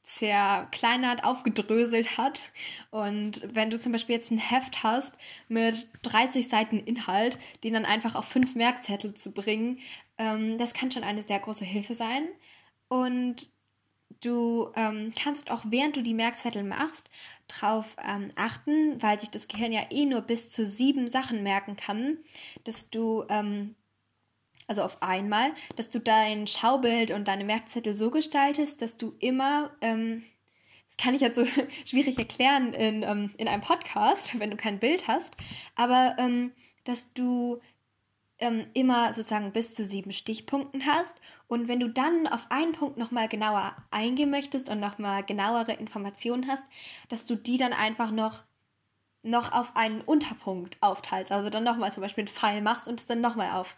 zerkleinert, 0.01 1.23
aufgedröselt 1.23 2.17
hat. 2.17 2.51
Und 2.89 3.47
wenn 3.53 3.69
du 3.69 3.79
zum 3.79 3.91
Beispiel 3.91 4.15
jetzt 4.15 4.31
ein 4.31 4.39
Heft 4.39 4.83
hast 4.83 5.15
mit 5.47 5.89
30 6.01 6.47
Seiten 6.47 6.79
Inhalt, 6.79 7.37
den 7.63 7.73
dann 7.73 7.85
einfach 7.85 8.15
auf 8.15 8.25
fünf 8.25 8.55
Merkzettel 8.55 9.13
zu 9.13 9.31
bringen, 9.31 9.79
ähm, 10.19 10.57
das 10.57 10.73
kann 10.73 10.91
schon 10.91 11.03
eine 11.03 11.23
sehr 11.23 11.39
große 11.39 11.65
Hilfe 11.65 11.95
sein. 11.95 12.27
Und 12.89 13.49
du 14.21 14.71
ähm, 14.75 15.11
kannst 15.17 15.49
auch 15.49 15.63
während 15.65 15.95
du 15.95 16.03
die 16.03 16.13
Merkzettel 16.13 16.63
machst, 16.63 17.09
darauf 17.47 17.95
ähm, 18.05 18.29
achten, 18.35 19.01
weil 19.01 19.19
sich 19.19 19.29
das 19.29 19.47
Gehirn 19.47 19.71
ja 19.71 19.85
eh 19.89 20.05
nur 20.05 20.21
bis 20.21 20.49
zu 20.49 20.65
sieben 20.65 21.07
Sachen 21.07 21.41
merken 21.41 21.75
kann, 21.75 22.17
dass 22.65 22.89
du, 22.89 23.23
ähm, 23.29 23.75
also 24.67 24.83
auf 24.83 25.01
einmal, 25.01 25.51
dass 25.75 25.89
du 25.89 25.99
dein 25.99 26.45
Schaubild 26.47 27.11
und 27.11 27.27
deine 27.27 27.45
Merkzettel 27.45 27.95
so 27.95 28.11
gestaltest, 28.11 28.81
dass 28.81 28.97
du 28.97 29.15
immer, 29.19 29.71
ähm, 29.81 30.23
das 30.87 30.97
kann 30.97 31.15
ich 31.15 31.21
jetzt 31.21 31.37
so 31.37 31.45
schwierig 31.85 32.17
erklären 32.17 32.73
in, 32.73 33.03
ähm, 33.03 33.31
in 33.37 33.47
einem 33.47 33.61
Podcast, 33.61 34.37
wenn 34.39 34.51
du 34.51 34.57
kein 34.57 34.79
Bild 34.79 35.07
hast, 35.07 35.35
aber 35.75 36.15
ähm, 36.19 36.51
dass 36.83 37.13
du 37.13 37.59
ähm, 38.39 38.67
immer 38.73 39.13
sozusagen 39.13 39.51
bis 39.51 39.73
zu 39.73 39.83
sieben 39.83 40.11
Stichpunkten 40.11 40.85
hast. 40.85 41.19
Und 41.47 41.67
wenn 41.67 41.79
du 41.79 41.89
dann 41.89 42.27
auf 42.27 42.47
einen 42.49 42.71
Punkt 42.71 42.97
nochmal 42.97 43.27
genauer 43.27 43.75
eingehen 43.91 44.29
möchtest 44.29 44.69
und 44.69 44.79
nochmal 44.79 45.23
genauere 45.23 45.73
Informationen 45.73 46.47
hast, 46.47 46.65
dass 47.09 47.25
du 47.25 47.35
die 47.35 47.57
dann 47.57 47.73
einfach 47.73 48.11
noch, 48.11 48.43
noch 49.23 49.51
auf 49.51 49.75
einen 49.75 50.01
Unterpunkt 50.01 50.77
aufteilst. 50.81 51.31
Also 51.31 51.49
dann 51.49 51.63
nochmal 51.63 51.91
zum 51.91 52.01
Beispiel 52.01 52.23
einen 52.23 52.33
Pfeil 52.33 52.61
machst 52.61 52.87
und 52.87 52.99
es 52.99 53.05
dann 53.05 53.21
nochmal 53.21 53.51
auf, 53.51 53.75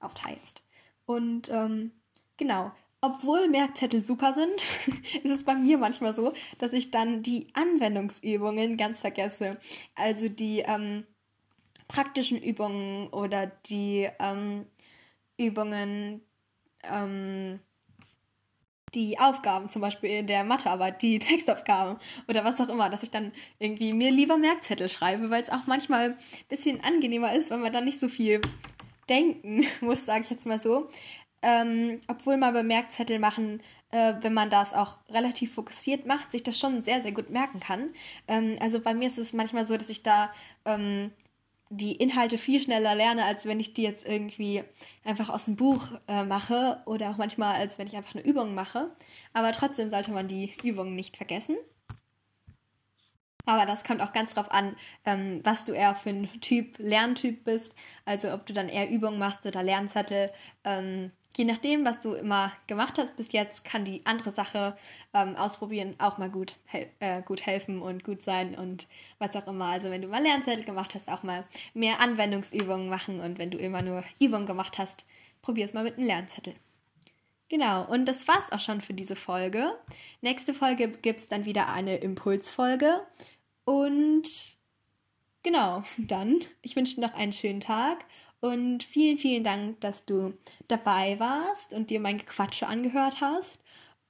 aufteilst. 0.00 0.62
Und 1.06 1.48
ähm, 1.48 1.92
genau, 2.36 2.72
obwohl 3.00 3.48
Merkzettel 3.48 4.04
super 4.04 4.32
sind, 4.32 4.54
ist 5.24 5.30
es 5.30 5.44
bei 5.44 5.54
mir 5.54 5.78
manchmal 5.78 6.14
so, 6.14 6.32
dass 6.58 6.72
ich 6.72 6.90
dann 6.90 7.22
die 7.22 7.48
Anwendungsübungen 7.54 8.76
ganz 8.76 9.00
vergesse. 9.00 9.58
Also 9.94 10.28
die 10.28 10.60
ähm, 10.60 11.04
praktischen 11.92 12.40
Übungen 12.40 13.08
oder 13.08 13.46
die 13.66 14.08
ähm, 14.18 14.66
Übungen, 15.36 16.22
ähm, 16.84 17.60
die 18.94 19.18
Aufgaben, 19.18 19.68
zum 19.68 19.82
Beispiel 19.82 20.10
in 20.10 20.26
der 20.26 20.44
Mathearbeit, 20.44 21.02
die 21.02 21.18
Textaufgaben 21.18 21.98
oder 22.28 22.44
was 22.44 22.60
auch 22.60 22.68
immer, 22.68 22.88
dass 22.90 23.02
ich 23.02 23.10
dann 23.10 23.32
irgendwie 23.58 23.92
mir 23.92 24.10
lieber 24.10 24.38
Merkzettel 24.38 24.88
schreibe, 24.88 25.30
weil 25.30 25.42
es 25.42 25.50
auch 25.50 25.66
manchmal 25.66 26.10
ein 26.10 26.18
bisschen 26.48 26.82
angenehmer 26.82 27.34
ist, 27.34 27.50
wenn 27.50 27.60
man 27.60 27.72
dann 27.72 27.84
nicht 27.84 28.00
so 28.00 28.08
viel 28.08 28.40
denken 29.08 29.66
muss, 29.80 30.06
sage 30.06 30.24
ich 30.24 30.30
jetzt 30.30 30.46
mal 30.46 30.58
so. 30.58 30.88
Ähm, 31.44 32.00
obwohl 32.06 32.36
man 32.36 32.54
bei 32.54 32.62
Merkzettel 32.62 33.18
machen, 33.18 33.60
äh, 33.90 34.14
wenn 34.20 34.32
man 34.32 34.48
das 34.48 34.72
auch 34.72 34.98
relativ 35.10 35.54
fokussiert 35.54 36.06
macht, 36.06 36.30
sich 36.30 36.44
das 36.44 36.56
schon 36.56 36.82
sehr, 36.82 37.02
sehr 37.02 37.10
gut 37.10 37.30
merken 37.30 37.58
kann. 37.58 37.90
Ähm, 38.28 38.54
also 38.60 38.78
bei 38.78 38.94
mir 38.94 39.08
ist 39.08 39.18
es 39.18 39.32
manchmal 39.32 39.66
so, 39.66 39.76
dass 39.76 39.90
ich 39.90 40.04
da 40.04 40.32
ähm, 40.64 41.10
die 41.74 41.96
Inhalte 41.96 42.36
viel 42.36 42.60
schneller 42.60 42.94
lerne, 42.94 43.24
als 43.24 43.46
wenn 43.46 43.58
ich 43.58 43.72
die 43.72 43.82
jetzt 43.82 44.06
irgendwie 44.06 44.62
einfach 45.04 45.30
aus 45.30 45.46
dem 45.46 45.56
Buch 45.56 45.92
äh, 46.06 46.24
mache 46.24 46.82
oder 46.84 47.10
auch 47.10 47.16
manchmal, 47.16 47.54
als 47.54 47.78
wenn 47.78 47.86
ich 47.86 47.96
einfach 47.96 48.14
eine 48.14 48.24
Übung 48.24 48.54
mache. 48.54 48.90
Aber 49.32 49.52
trotzdem 49.52 49.90
sollte 49.90 50.12
man 50.12 50.28
die 50.28 50.52
Übungen 50.62 50.94
nicht 50.94 51.16
vergessen. 51.16 51.56
Aber 53.46 53.66
das 53.66 53.84
kommt 53.84 54.02
auch 54.02 54.12
ganz 54.12 54.34
drauf 54.34 54.52
an, 54.52 54.76
ähm, 55.04 55.40
was 55.44 55.64
du 55.64 55.72
eher 55.72 55.94
für 55.94 56.10
ein 56.10 56.28
Typ, 56.40 56.78
Lerntyp 56.78 57.42
bist. 57.44 57.74
Also 58.04 58.32
ob 58.32 58.46
du 58.46 58.52
dann 58.52 58.68
eher 58.68 58.90
Übungen 58.90 59.18
machst 59.18 59.46
oder 59.46 59.62
Lernzettel. 59.62 60.30
Ähm, 60.64 61.10
je 61.36 61.44
nachdem, 61.44 61.84
was 61.84 62.00
du 62.00 62.14
immer 62.14 62.52
gemacht 62.66 62.98
hast 62.98 63.16
bis 63.16 63.32
jetzt, 63.32 63.64
kann 63.64 63.84
die 63.84 64.04
andere 64.04 64.34
Sache 64.34 64.76
ähm, 65.14 65.36
ausprobieren 65.36 65.94
auch 65.98 66.18
mal 66.18 66.30
gut, 66.30 66.56
hel 66.66 66.88
äh, 67.00 67.22
gut 67.22 67.46
helfen 67.46 67.80
und 67.80 68.04
gut 68.04 68.22
sein 68.22 68.54
und 68.54 68.86
was 69.18 69.34
auch 69.36 69.46
immer. 69.46 69.66
Also 69.66 69.90
wenn 69.90 70.02
du 70.02 70.08
mal 70.08 70.22
Lernzettel 70.22 70.64
gemacht 70.64 70.94
hast, 70.94 71.08
auch 71.08 71.22
mal 71.22 71.44
mehr 71.74 72.00
Anwendungsübungen 72.00 72.88
machen 72.88 73.20
und 73.20 73.38
wenn 73.38 73.50
du 73.50 73.58
immer 73.58 73.82
nur 73.82 74.04
Übungen 74.20 74.46
gemacht 74.46 74.78
hast, 74.78 75.06
probier 75.40 75.64
es 75.64 75.74
mal 75.74 75.84
mit 75.84 75.96
einem 75.96 76.06
Lernzettel. 76.06 76.54
Genau, 77.48 77.84
und 77.84 78.06
das 78.06 78.26
war's 78.28 78.50
auch 78.50 78.60
schon 78.60 78.80
für 78.80 78.94
diese 78.94 79.16
Folge. 79.16 79.78
Nächste 80.22 80.54
Folge 80.54 80.88
gibt 80.88 81.20
es 81.20 81.26
dann 81.28 81.44
wieder 81.44 81.68
eine 81.68 81.96
Impulsfolge. 81.98 83.06
Und 83.64 84.56
genau, 85.42 85.82
dann, 85.98 86.40
ich 86.62 86.76
wünsche 86.76 86.94
dir 86.94 87.02
noch 87.02 87.14
einen 87.14 87.32
schönen 87.32 87.60
Tag 87.60 88.04
und 88.42 88.82
vielen, 88.82 89.18
vielen 89.18 89.44
Dank, 89.44 89.80
dass 89.80 90.04
du 90.04 90.34
dabei 90.68 91.18
warst 91.20 91.72
und 91.72 91.90
dir 91.90 92.00
mein 92.00 92.18
Gequatsche 92.18 92.66
angehört 92.66 93.20
hast. 93.20 93.60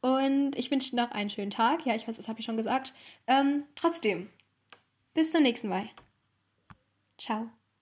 Und 0.00 0.56
ich 0.56 0.70
wünsche 0.70 0.90
dir 0.90 0.96
noch 0.96 1.12
einen 1.12 1.30
schönen 1.30 1.50
Tag. 1.50 1.84
Ja, 1.86 1.94
ich 1.94 2.08
weiß, 2.08 2.16
das 2.16 2.28
habe 2.28 2.40
ich 2.40 2.46
schon 2.46 2.56
gesagt. 2.56 2.94
Ähm, 3.26 3.64
trotzdem, 3.76 4.30
bis 5.14 5.32
zum 5.32 5.42
nächsten 5.42 5.68
Mal. 5.68 5.88
Ciao. 7.18 7.50